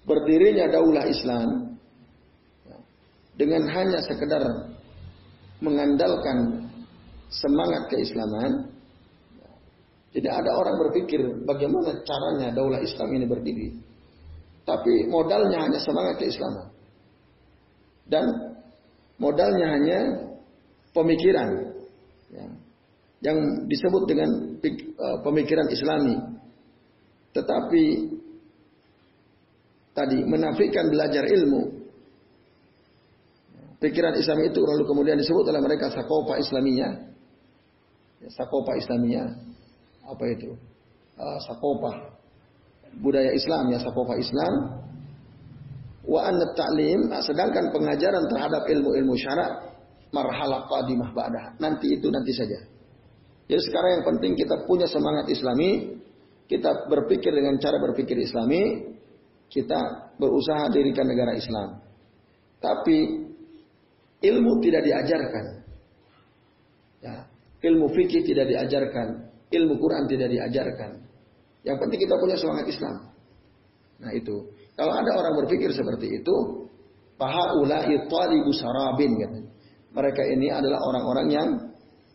berdirinya 0.03 0.67
daulah 0.67 1.07
Islam 1.07 1.79
dengan 3.39 3.63
hanya 3.71 4.03
sekedar 4.03 4.43
mengandalkan 5.63 6.67
semangat 7.31 7.87
keislaman, 7.95 8.67
tidak 10.11 10.35
ada 10.43 10.51
orang 10.59 10.77
berpikir 10.83 11.21
bagaimana 11.47 12.03
caranya 12.03 12.51
daulah 12.51 12.83
Islam 12.83 13.09
ini 13.15 13.27
berdiri. 13.31 13.69
Tapi 14.67 15.07
modalnya 15.07 15.65
hanya 15.65 15.79
semangat 15.79 16.19
keislaman. 16.19 16.67
Dan 18.09 18.25
modalnya 19.21 19.67
hanya 19.79 19.99
pemikiran 20.91 21.49
ya, 22.33 22.45
yang 23.23 23.39
disebut 23.69 24.03
dengan 24.09 24.31
uh, 24.59 25.19
pemikiran 25.23 25.69
Islami. 25.71 26.17
Tetapi 27.39 27.85
tadi 29.95 30.19
menafikan 30.27 30.91
belajar 30.91 31.23
ilmu. 31.23 31.79
Pikiran 33.79 34.19
Islam 34.19 34.43
itu 34.43 34.59
lalu 34.59 34.83
kemudian 34.91 35.15
disebut 35.15 35.47
oleh 35.55 35.63
mereka 35.63 35.87
sakopa 35.95 36.35
Islaminya. 36.43 36.99
Ya, 38.19 38.29
sakopa 38.35 38.75
Islamia. 38.75 39.23
Apa 40.03 40.25
itu? 40.35 40.51
Uh, 41.15 41.39
sakopa. 41.47 42.19
Budaya 42.99 43.31
Islam 43.31 43.71
ya 43.71 43.79
sakopa 43.79 44.19
Islam. 44.19 44.83
Wa 46.03 46.27
anna 46.27 46.51
ta'lim. 46.59 47.07
Sedangkan 47.23 47.71
pengajaran 47.71 48.27
terhadap 48.27 48.67
ilmu-ilmu 48.67 49.15
syarat 49.15 49.79
marhalah 50.11 50.67
qadimah 50.67 51.15
ba'dah. 51.15 51.45
Nanti 51.63 51.95
itu 51.95 52.11
nanti 52.11 52.35
saja. 52.35 52.59
Jadi 53.49 53.63
sekarang 53.65 53.91
yang 54.01 54.05
penting 54.05 54.33
kita 54.37 54.67
punya 54.69 54.85
semangat 54.91 55.31
islami, 55.33 55.97
kita 56.49 56.89
berpikir 56.89 57.29
dengan 57.29 57.61
cara 57.61 57.77
berpikir 57.77 58.17
islami, 58.25 58.97
kita 59.53 60.13
berusaha 60.17 60.73
dirikan 60.73 61.05
negara 61.05 61.37
Islam. 61.37 61.85
Tapi 62.57 62.97
ilmu 64.25 64.53
tidak 64.65 64.83
diajarkan. 64.89 65.45
Ya, 67.05 67.29
ilmu 67.69 67.93
fikih 67.93 68.25
tidak 68.25 68.49
diajarkan, 68.49 69.29
ilmu 69.53 69.77
Quran 69.77 70.09
tidak 70.09 70.29
diajarkan. 70.33 71.05
Yang 71.69 71.77
penting 71.85 72.01
kita 72.01 72.15
punya 72.17 72.37
semangat 72.41 72.67
Islam. 72.67 72.97
Nah 74.01 74.11
itu. 74.17 74.37
Kalau 74.73 74.95
ada 74.95 75.11
orang 75.11 75.35
berpikir 75.45 75.75
seperti 75.75 76.23
itu, 76.23 76.35
pahaulai 77.19 77.93
talibu 78.09 78.51
sarabin. 78.57 79.13
Mereka 79.93 80.23
ini 80.33 80.49
adalah 80.55 80.81
orang-orang 80.81 81.27
yang 81.29 81.49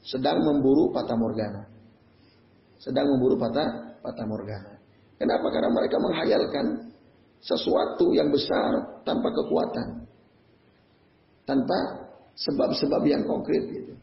sedang 0.01 0.39
memburu 0.41 0.89
patah 0.95 1.15
morgana. 1.19 1.67
Sedang 2.79 3.07
memburu 3.07 3.36
patah 3.36 3.82
patah 4.04 4.28
morgana. 4.28 4.76
Kenapa? 5.16 5.47
Karena 5.47 5.72
mereka 5.72 5.97
menghayalkan 6.04 6.66
sesuatu 7.39 8.12
yang 8.12 8.28
besar 8.28 9.01
tanpa 9.08 9.32
kekuatan. 9.32 9.88
Tanpa 11.47 11.78
sebab-sebab 12.36 13.01
yang 13.08 13.24
konkret 13.24 13.64
gitu. 13.72 13.93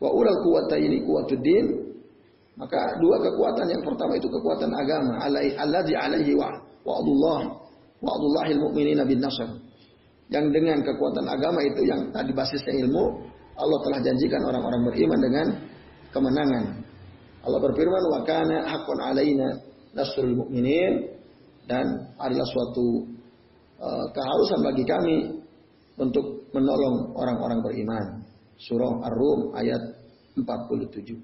Wa 0.00 0.08
ulal 0.08 0.40
kuwata 0.40 0.80
ini. 0.80 1.04
Maka 2.56 2.80
dua 3.00 3.16
kekuatan 3.20 3.66
yang 3.68 3.82
pertama 3.84 4.16
itu 4.16 4.28
kekuatan 4.28 4.72
agama. 4.72 5.20
Alladzi 5.28 5.92
alaihi 5.92 6.32
wa 6.32 6.48
wa'dullah. 6.84 7.40
Wa'dullahil 8.00 8.58
mu'minina 8.64 9.04
bin 9.04 9.20
nasr 9.20 9.70
yang 10.30 10.54
dengan 10.54 10.78
kekuatan 10.86 11.26
agama 11.26 11.58
itu 11.66 11.82
yang 11.90 12.14
tadi 12.14 12.30
basisnya 12.30 12.86
ilmu, 12.86 13.18
Allah 13.58 13.78
telah 13.82 13.98
janjikan 13.98 14.40
orang-orang 14.46 14.86
beriman 14.86 15.20
dengan 15.20 15.46
kemenangan. 16.14 16.64
Allah 17.40 17.60
berfirman, 17.60 18.02
"Wa 18.12 18.20
kana 18.28 18.56
haqqan 18.68 18.98
alaina 19.00 19.48
nasrul 19.96 20.36
mu'minin" 20.44 21.08
dan 21.64 21.86
adalah 22.20 22.46
suatu 22.50 23.08
uh, 23.80 24.06
keharusan 24.12 24.60
bagi 24.60 24.84
kami 24.84 25.16
untuk 25.96 26.50
menolong 26.52 27.16
orang-orang 27.16 27.60
beriman. 27.64 28.06
Surah 28.60 29.00
Ar-Rum 29.08 29.56
ayat 29.56 29.80
47. 30.36 31.16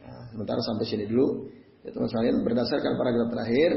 Nah, 0.00 0.22
sementara 0.32 0.60
sampai 0.64 0.84
sini 0.88 1.04
dulu. 1.04 1.52
Ya 1.84 1.92
teman 1.92 2.08
sekalian, 2.10 2.42
berdasarkan 2.42 2.92
paragraf 2.98 3.28
terakhir, 3.30 3.70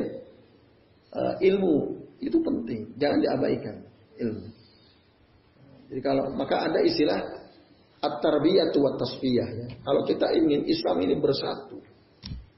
uh, 1.13 1.33
ilmu 1.43 1.75
itu 2.19 2.37
penting, 2.39 2.79
jangan 2.99 3.19
diabaikan 3.21 3.75
ilmu. 4.19 4.47
Jadi 5.89 6.01
kalau 6.05 6.25
maka 6.37 6.69
ada 6.69 6.79
istilah 6.85 7.38
at-tarbiyatu 7.99 8.77
wa 8.79 8.95
tasfiyah 8.95 9.49
ya. 9.49 9.67
Kalau 9.83 10.01
kita 10.07 10.31
ingin 10.35 10.63
Islam 10.67 11.03
ini 11.03 11.15
bersatu 11.19 11.79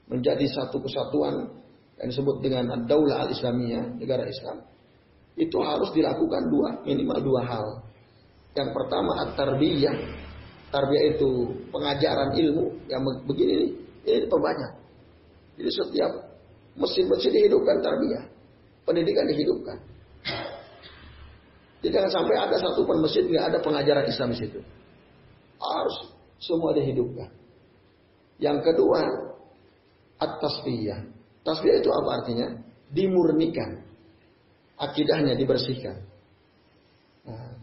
menjadi 0.06 0.44
satu 0.50 0.78
kesatuan 0.82 1.50
yang 1.98 2.08
disebut 2.10 2.42
dengan 2.42 2.68
ad-daulah 2.78 3.26
al-islamiyah, 3.26 3.96
negara 3.98 4.26
Islam. 4.26 4.66
Itu 5.38 5.62
harus 5.64 5.88
dilakukan 5.96 6.52
dua, 6.52 6.68
minimal 6.84 7.18
dua 7.24 7.40
hal. 7.46 7.66
Yang 8.52 8.70
pertama 8.76 9.12
at-tarbiyah. 9.28 9.96
Tarbiyah 10.72 11.04
itu 11.16 11.30
pengajaran 11.72 12.36
ilmu 12.36 12.64
yang 12.88 13.00
begini 13.24 13.52
nih, 13.60 13.70
ini 14.08 14.26
perbanyak. 14.28 14.72
Jadi 15.56 15.70
setiap 15.72 16.12
mesin-mesin 16.76 17.32
dihidupkan 17.32 17.80
tarbiyah. 17.80 18.24
Pendidikan 18.82 19.24
dihidupkan. 19.28 19.78
Jadi 21.82 21.92
jangan 21.92 22.12
sampai 22.14 22.36
ada 22.38 22.56
satu 22.58 22.86
pun 22.86 23.02
masjid 23.02 23.26
nggak 23.26 23.46
ada 23.52 23.58
pengajaran 23.58 24.06
Islam 24.06 24.34
di 24.34 24.38
situ. 24.38 24.60
Harus 25.62 25.96
semua 26.42 26.74
dihidupkan. 26.74 27.30
Yang 28.42 28.58
kedua, 28.66 29.00
at-tasfiyah. 30.18 31.06
Tasfiyah 31.46 31.78
itu 31.78 31.90
apa 31.94 32.10
artinya? 32.22 32.48
Dimurnikan. 32.90 33.78
Akidahnya 34.74 35.38
dibersihkan. 35.38 36.02
Nah, 37.22 37.54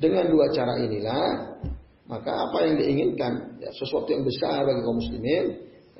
dengan 0.00 0.32
dua 0.32 0.48
cara 0.56 0.80
inilah, 0.80 1.60
maka 2.08 2.32
apa 2.48 2.58
yang 2.64 2.80
diinginkan, 2.80 3.60
ya, 3.60 3.68
sesuatu 3.76 4.08
yang 4.08 4.24
besar 4.24 4.64
bagi 4.64 4.80
kaum 4.80 4.96
muslimin, 4.96 5.44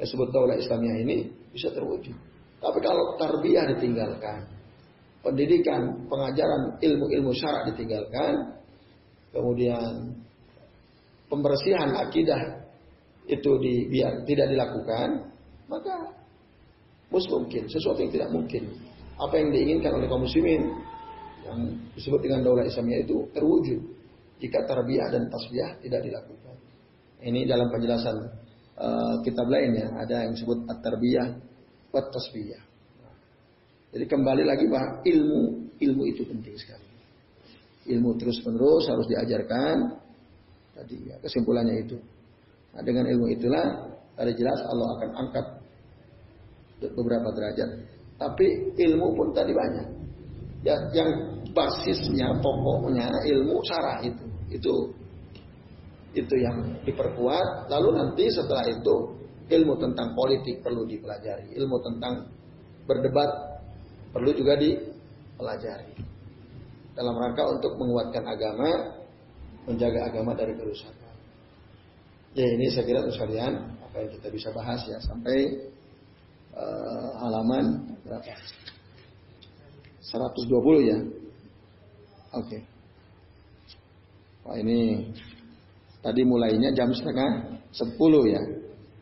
yang 0.01 0.09
sebut 0.09 0.33
daulah 0.33 0.57
Islamiyah 0.57 0.99
ini 1.05 1.17
bisa 1.53 1.69
terwujud. 1.71 2.17
Tapi 2.65 2.79
kalau 2.81 3.21
tarbiyah 3.21 3.77
ditinggalkan, 3.77 4.49
pendidikan, 5.21 6.09
pengajaran 6.09 6.81
ilmu-ilmu 6.81 7.37
syarak 7.37 7.69
ditinggalkan, 7.77 8.57
kemudian 9.37 10.17
pembersihan 11.35 11.91
akidah 11.99 12.63
itu 13.27 13.51
di, 13.59 13.91
tidak 14.31 14.47
dilakukan, 14.55 15.35
maka 15.67 16.15
mus 17.11 17.27
mungkin 17.27 17.67
sesuatu 17.67 17.99
yang 17.99 18.13
tidak 18.15 18.31
mungkin. 18.31 18.71
Apa 19.19 19.35
yang 19.39 19.51
diinginkan 19.51 19.99
oleh 19.99 20.07
kaum 20.07 20.23
muslimin 20.23 20.63
yang 21.43 21.59
disebut 21.99 22.23
dengan 22.23 22.47
daulah 22.47 22.67
Islamiyah 22.67 23.03
itu 23.03 23.27
terwujud 23.35 23.81
jika 24.39 24.63
tarbiyah 24.67 25.11
dan 25.11 25.31
tasbiyah 25.31 25.79
tidak 25.83 26.01
dilakukan. 26.03 26.57
Ini 27.23 27.47
dalam 27.47 27.71
penjelasan 27.71 28.17
uh, 28.79 29.17
kitab 29.23 29.47
lainnya 29.47 29.95
ada 29.99 30.27
yang 30.27 30.35
disebut 30.35 30.67
at-tarbiyah 30.71 31.29
wa 31.95 32.03
tasbiyah. 32.11 32.63
Jadi 33.95 34.05
kembali 34.11 34.43
lagi 34.43 34.67
bahwa 34.67 35.07
ilmu 35.07 35.43
ilmu 35.79 36.03
itu 36.11 36.27
penting 36.27 36.59
sekali. 36.59 36.89
Ilmu 37.95 38.11
terus 38.19 38.43
menerus 38.43 38.91
harus 38.91 39.07
diajarkan. 39.07 40.03
Tadi 40.75 40.97
ya, 41.07 41.17
kesimpulannya 41.23 41.87
itu. 41.87 41.97
Nah, 42.75 42.83
dengan 42.83 43.07
ilmu 43.07 43.31
itulah 43.31 43.63
ada 44.19 44.33
jelas 44.35 44.59
Allah 44.67 44.89
akan 44.99 45.11
angkat 45.23 45.47
beberapa 46.99 47.31
derajat. 47.31 47.71
Tapi 48.19 48.75
ilmu 48.75 49.15
pun 49.15 49.31
tadi 49.31 49.55
banyak. 49.55 49.89
Ya, 50.67 50.75
yang 50.97 51.11
basisnya, 51.55 52.35
pokoknya 52.43 53.07
ilmu 53.31 53.63
syarah 53.63 54.03
itu. 54.03 54.27
Itu 54.51 54.75
itu 56.15 56.35
yang 56.39 56.83
diperkuat. 56.87 57.71
Lalu 57.71 57.89
nanti 57.99 58.31
setelah 58.31 58.67
itu 58.67 59.19
ilmu 59.51 59.75
tentang 59.79 60.15
politik 60.15 60.63
perlu 60.63 60.87
dipelajari. 60.87 61.55
Ilmu 61.59 61.77
tentang 61.83 62.27
berdebat 62.87 63.31
perlu 64.15 64.31
juga 64.31 64.55
dipelajari 64.59 65.95
dalam 66.95 67.15
rangka 67.19 67.43
untuk 67.51 67.75
menguatkan 67.75 68.23
agama, 68.23 68.71
menjaga 69.65 70.13
agama 70.13 70.37
dari 70.37 70.53
kerusakan. 70.57 71.15
Ya 72.35 72.47
ini 72.51 72.67
saya 72.73 72.85
kira 72.85 73.07
itu 73.07 73.15
sekalian 73.15 73.79
apa 73.79 73.97
yang 74.03 74.11
kita 74.19 74.29
bisa 74.35 74.49
bahas 74.51 74.83
ya 74.91 74.99
sampai 74.99 75.71
uh, 76.53 77.11
halaman 77.23 77.95
berapa? 78.03 78.35
120 80.05 80.91
ya. 80.91 80.99
Oke. 82.35 82.59
Okay. 82.59 82.61
Wah 84.45 84.57
ini 84.61 85.09
tadi 86.05 86.21
mulainya 86.27 86.75
jam 86.77 86.93
setengah 86.93 87.57
10 87.73 87.97
ya. 88.29 88.43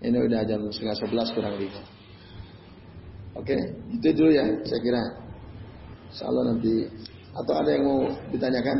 Ini 0.02 0.18
udah 0.18 0.40
jam 0.46 0.60
setengah 0.70 0.96
11 0.98 1.34
kurang 1.34 1.54
lebih. 1.58 1.72
Oke, 3.32 3.56
okay, 3.56 3.60
itu 3.96 4.12
dulu 4.12 4.30
ya 4.34 4.44
saya 4.68 4.80
kira. 4.84 5.02
Insya 6.12 6.28
Allah 6.28 6.52
nanti 6.52 6.84
atau 7.32 7.54
ada 7.56 7.70
yang 7.72 7.84
mau 7.88 8.00
ditanyakan? 8.28 8.78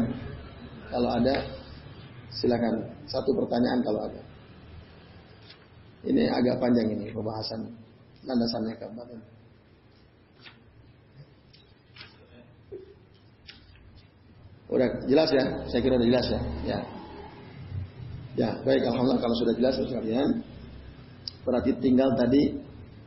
Kalau 0.93 1.09
ada 1.09 1.35
silakan 2.37 2.89
satu 3.09 3.31
pertanyaan 3.37 3.81
kalau 3.85 4.01
ada. 4.09 4.23
Ini 6.03 6.33
agak 6.35 6.59
panjang 6.59 6.91
ini 6.91 7.15
pembahasan 7.15 7.63
landasannya 8.27 8.75
keempat 8.79 9.07
Udah 14.73 14.89
jelas 15.05 15.29
ya? 15.29 15.45
Saya 15.69 15.81
kira 15.85 16.01
udah 16.01 16.09
jelas 16.09 16.27
ya. 16.33 16.41
Ya. 16.65 16.79
Ya, 18.33 18.49
baik 18.65 18.89
alhamdulillah 18.89 19.21
kalau 19.21 19.37
sudah 19.37 19.55
jelas 19.61 19.77
sekalian. 19.77 20.41
Berarti 21.45 21.77
tinggal 21.77 22.17
tadi 22.17 22.57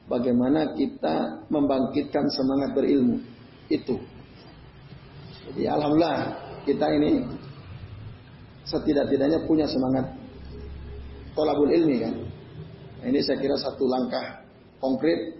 bagaimana 0.05 0.77
kita 0.77 1.49
membangkitkan 1.49 2.29
semangat 2.29 2.77
berilmu. 2.77 3.17
Itu. 3.65 3.97
Jadi 5.49 5.65
alhamdulillah 5.65 6.37
kita 6.69 6.85
ini 7.01 7.25
setidak-tidaknya 8.65 9.45
punya 9.45 9.69
semangat 9.69 10.09
tolabul 11.37 11.69
ilmi 11.69 12.01
kan. 12.01 12.13
Nah, 13.01 13.05
ini 13.13 13.21
saya 13.21 13.37
kira 13.37 13.53
satu 13.59 13.85
langkah 13.85 14.41
konkret 14.81 15.37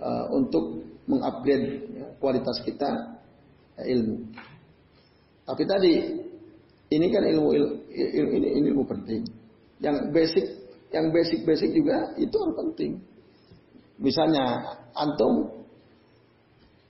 uh, 0.00 0.28
untuk 0.36 0.84
mengupgrade 1.08 1.88
ya, 1.96 2.06
kualitas 2.20 2.60
kita 2.60 3.16
ya, 3.80 3.84
ilmu. 3.96 4.28
Tapi 5.44 5.62
tadi 5.64 5.92
ini 6.92 7.06
kan 7.08 7.24
ilmu, 7.24 7.48
ilmu 7.56 8.30
ini, 8.36 8.48
ini 8.60 8.66
ilmu 8.72 8.84
penting. 8.84 9.22
Yang 9.80 9.96
basic, 10.12 10.44
yang 10.92 11.08
basic-basic 11.12 11.70
juga 11.72 12.12
itu 12.20 12.36
harus 12.36 12.56
penting. 12.60 12.92
Misalnya 14.00 14.76
antum 14.92 15.64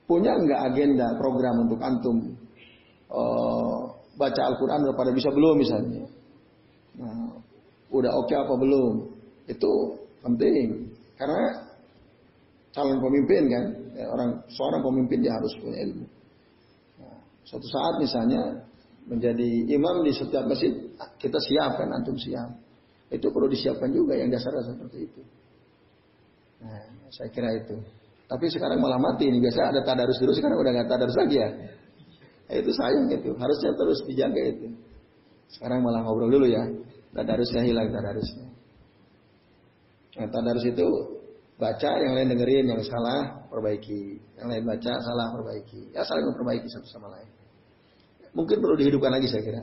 punya 0.04 0.34
enggak 0.34 0.60
agenda 0.72 1.14
program 1.16 1.64
untuk 1.64 1.80
antum 1.80 2.16
uh, 3.14 3.93
baca 4.14 4.40
Al-Quran 4.54 4.86
udah 4.88 4.96
pada 4.96 5.10
bisa 5.10 5.28
belum 5.30 5.54
misalnya. 5.58 6.04
Nah, 6.98 7.34
udah 7.90 8.10
oke 8.14 8.30
okay 8.30 8.36
apa 8.38 8.54
belum. 8.54 8.92
Itu 9.50 9.72
penting. 10.22 10.90
Karena 11.14 11.62
calon 12.74 12.98
pemimpin 12.98 13.42
kan, 13.46 13.64
ya, 13.94 14.06
orang 14.10 14.42
seorang 14.50 14.82
pemimpin 14.82 15.22
dia 15.22 15.32
harus 15.34 15.52
punya 15.62 15.78
ilmu. 15.86 16.06
Nah, 16.98 17.18
suatu 17.46 17.66
saat 17.70 17.94
misalnya 18.02 18.66
menjadi 19.06 19.48
imam 19.70 20.02
di 20.02 20.12
setiap 20.16 20.48
masjid, 20.48 20.72
kita 21.20 21.38
siapkan 21.38 21.92
antum 21.92 22.16
siap. 22.18 22.50
Itu 23.12 23.30
perlu 23.30 23.46
disiapkan 23.46 23.92
juga 23.94 24.18
yang 24.18 24.32
dasarnya 24.32 24.64
seperti 24.64 25.06
itu. 25.06 25.20
Nah, 26.64 26.82
saya 27.12 27.28
kira 27.30 27.52
itu. 27.54 27.76
Tapi 28.24 28.48
sekarang 28.48 28.80
malah 28.80 28.96
mati 28.96 29.28
ini 29.28 29.38
biasa 29.38 29.70
ada 29.70 29.80
tadarus 29.84 30.16
dulu 30.16 30.32
sekarang 30.32 30.56
udah 30.56 30.72
nggak 30.72 30.88
tadarus 30.88 31.14
lagi 31.14 31.36
ya. 31.36 31.48
Nah, 32.54 32.62
itu 32.62 32.70
sayang 32.70 33.10
itu. 33.10 33.34
Harusnya 33.34 33.74
terus 33.74 33.98
dijaga 34.06 34.42
itu. 34.46 34.70
Sekarang 35.50 35.82
malah 35.82 36.06
ngobrol 36.06 36.30
dulu 36.30 36.46
ya. 36.46 36.62
Tadarusnya 37.10 37.66
hilang 37.66 37.90
tadarusnya. 37.90 38.46
Nah, 40.22 40.26
tadarus 40.30 40.62
itu 40.62 40.86
baca, 41.58 41.90
yang 41.98 42.14
lain 42.14 42.30
dengerin, 42.30 42.70
yang 42.70 42.78
salah 42.86 43.42
perbaiki, 43.50 44.22
yang 44.38 44.46
lain 44.54 44.62
baca, 44.70 44.92
salah 45.02 45.34
perbaiki. 45.34 45.90
Ya 45.90 46.06
saling 46.06 46.30
memperbaiki 46.30 46.70
satu 46.70 46.86
sama 46.94 47.10
lain. 47.18 47.26
Mungkin 48.38 48.62
perlu 48.62 48.78
dihidupkan 48.78 49.10
lagi 49.10 49.26
saya 49.26 49.42
kira. 49.42 49.62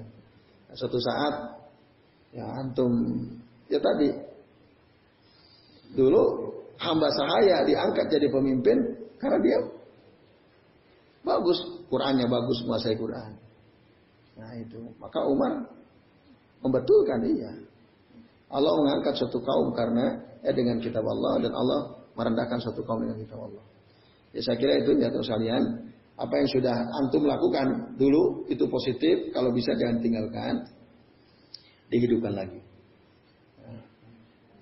Nah, 0.68 0.76
suatu 0.76 1.00
saat 1.00 1.64
ya 2.36 2.44
antum 2.60 2.92
ya 3.72 3.80
tadi 3.80 4.12
dulu 5.96 6.52
hamba 6.76 7.08
sahaya 7.12 7.64
diangkat 7.64 8.08
jadi 8.12 8.28
pemimpin 8.28 8.76
karena 9.16 9.39
dia 9.39 9.60
bagus 11.42 11.60
Qurannya 11.89 12.30
bagus 12.30 12.58
menguasai 12.64 12.96
Quran. 12.96 13.32
Nah 14.38 14.52
itu 14.62 14.80
maka 15.02 15.26
Umar 15.26 15.82
Membetulkan 16.62 17.26
iya. 17.26 17.52
Allah 18.54 18.72
mengangkat 18.78 19.18
suatu 19.18 19.42
kaum 19.42 19.74
karena 19.74 20.22
eh 20.46 20.54
dengan 20.54 20.78
kitab 20.78 21.02
Allah 21.02 21.42
dan 21.42 21.54
Allah 21.58 22.06
merendahkan 22.14 22.62
suatu 22.62 22.86
kaum 22.86 23.02
dengan 23.02 23.18
kitab 23.18 23.42
Allah. 23.42 23.64
Ya 24.30 24.46
saya 24.46 24.62
kira 24.62 24.78
itu 24.86 24.94
ya 25.02 25.10
terus 25.10 25.26
kalian 25.26 25.89
apa 26.22 26.34
yang 26.38 26.50
sudah 26.54 26.76
antum 27.02 27.26
lakukan 27.26 27.98
dulu 27.98 28.46
itu 28.46 28.62
positif 28.70 29.34
kalau 29.34 29.50
bisa 29.50 29.74
jangan 29.74 30.06
tinggalkan 30.06 30.70
dihidupkan 31.89 32.38
lagi. 32.38 32.62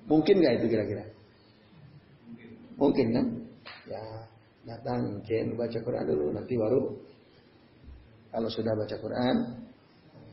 Mungkin 0.08 0.36
nggak 0.40 0.54
itu 0.64 0.66
kira-kira? 0.72 1.06
Mungkin 2.80 3.06
kan? 3.12 3.26
Ya 3.92 4.04
datang 4.68 5.20
mungkin 5.20 5.56
baca 5.56 5.80
Quran 5.80 6.06
dulu 6.08 6.26
nanti 6.36 6.54
baru 6.56 6.82
kalau 8.30 8.50
sudah 8.52 8.74
baca 8.76 8.96
Quran 9.00 9.36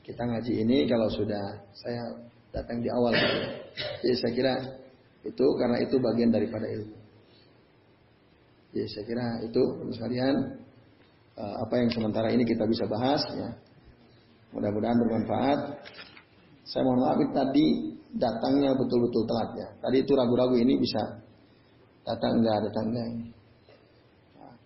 kita 0.06 0.22
ngaji 0.22 0.52
ini 0.62 0.86
kalau 0.86 1.10
sudah 1.10 1.66
saya 1.74 2.14
datang 2.54 2.78
di 2.78 2.88
awal. 2.88 3.10
Jadi 4.00 4.14
saya 4.16 4.32
kira 4.32 4.54
itu 5.26 5.46
karena 5.58 5.82
itu 5.82 5.98
bagian 5.98 6.30
daripada 6.30 6.64
ilmu. 6.70 6.96
Jadi 8.70 8.86
saya 8.86 9.04
kira 9.04 9.26
itu 9.42 9.62
sekalian 9.98 10.34
eh, 11.36 11.54
apa 11.58 11.74
yang 11.82 11.90
sementara 11.90 12.30
ini 12.30 12.46
kita 12.46 12.62
bisa 12.70 12.86
bahas 12.86 13.18
ya. 13.34 13.50
Mudah-mudahan 14.54 14.94
bermanfaat. 14.94 15.60
Saya 16.66 16.82
mohon 16.86 17.02
maaf 17.02 17.20
tadi 17.34 17.98
datangnya 18.14 18.78
betul-betul 18.78 19.26
telat 19.26 19.50
ya. 19.58 19.68
Tadi 19.82 19.96
itu 20.06 20.12
ragu-ragu 20.14 20.54
ini 20.54 20.78
bisa 20.78 21.02
datang 22.06 22.40
enggak 22.40 22.58
datang 22.70 22.84
enggak. 22.94 23.08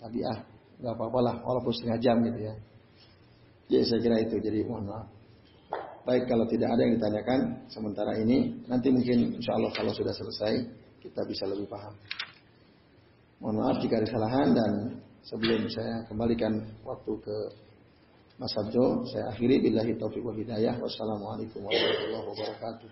Tadi 0.00 0.18
ah 0.24 0.38
nggak 0.80 0.94
apa-apa 0.96 1.18
lah 1.20 1.36
walaupun 1.44 1.72
setengah 1.76 2.00
jam 2.00 2.16
gitu 2.24 2.40
ya. 2.40 2.54
Jadi 3.70 3.84
saya 3.86 4.00
kira 4.00 4.16
itu 4.24 4.40
jadi 4.40 4.64
mohon 4.64 4.88
maaf. 4.88 5.06
Baik 6.08 6.26
kalau 6.26 6.48
tidak 6.48 6.72
ada 6.72 6.80
yang 6.82 6.96
ditanyakan 6.96 7.40
sementara 7.68 8.16
ini, 8.16 8.64
nanti 8.64 8.88
mungkin 8.88 9.36
insya 9.36 9.52
Allah 9.54 9.70
kalau 9.76 9.92
sudah 9.92 10.16
selesai 10.16 10.64
kita 11.04 11.20
bisa 11.28 11.44
lebih 11.46 11.68
paham. 11.68 11.92
Mohon 13.38 13.56
maaf 13.60 13.76
jika 13.84 14.00
ada 14.00 14.08
kesalahan 14.08 14.48
dan 14.56 14.72
sebelum 15.22 15.68
saya 15.68 16.08
kembalikan 16.08 16.64
waktu 16.82 17.12
ke 17.20 17.36
Mas 18.40 18.56
Abjo, 18.56 19.04
saya 19.12 19.28
akhiri 19.36 19.60
billahi 19.60 20.00
taufiq 20.00 20.24
wa 20.24 20.32
hidayah. 20.32 20.80
Wassalamualaikum 20.80 21.60
warahmatullahi 21.60 22.24
wabarakatuh. 22.24 22.88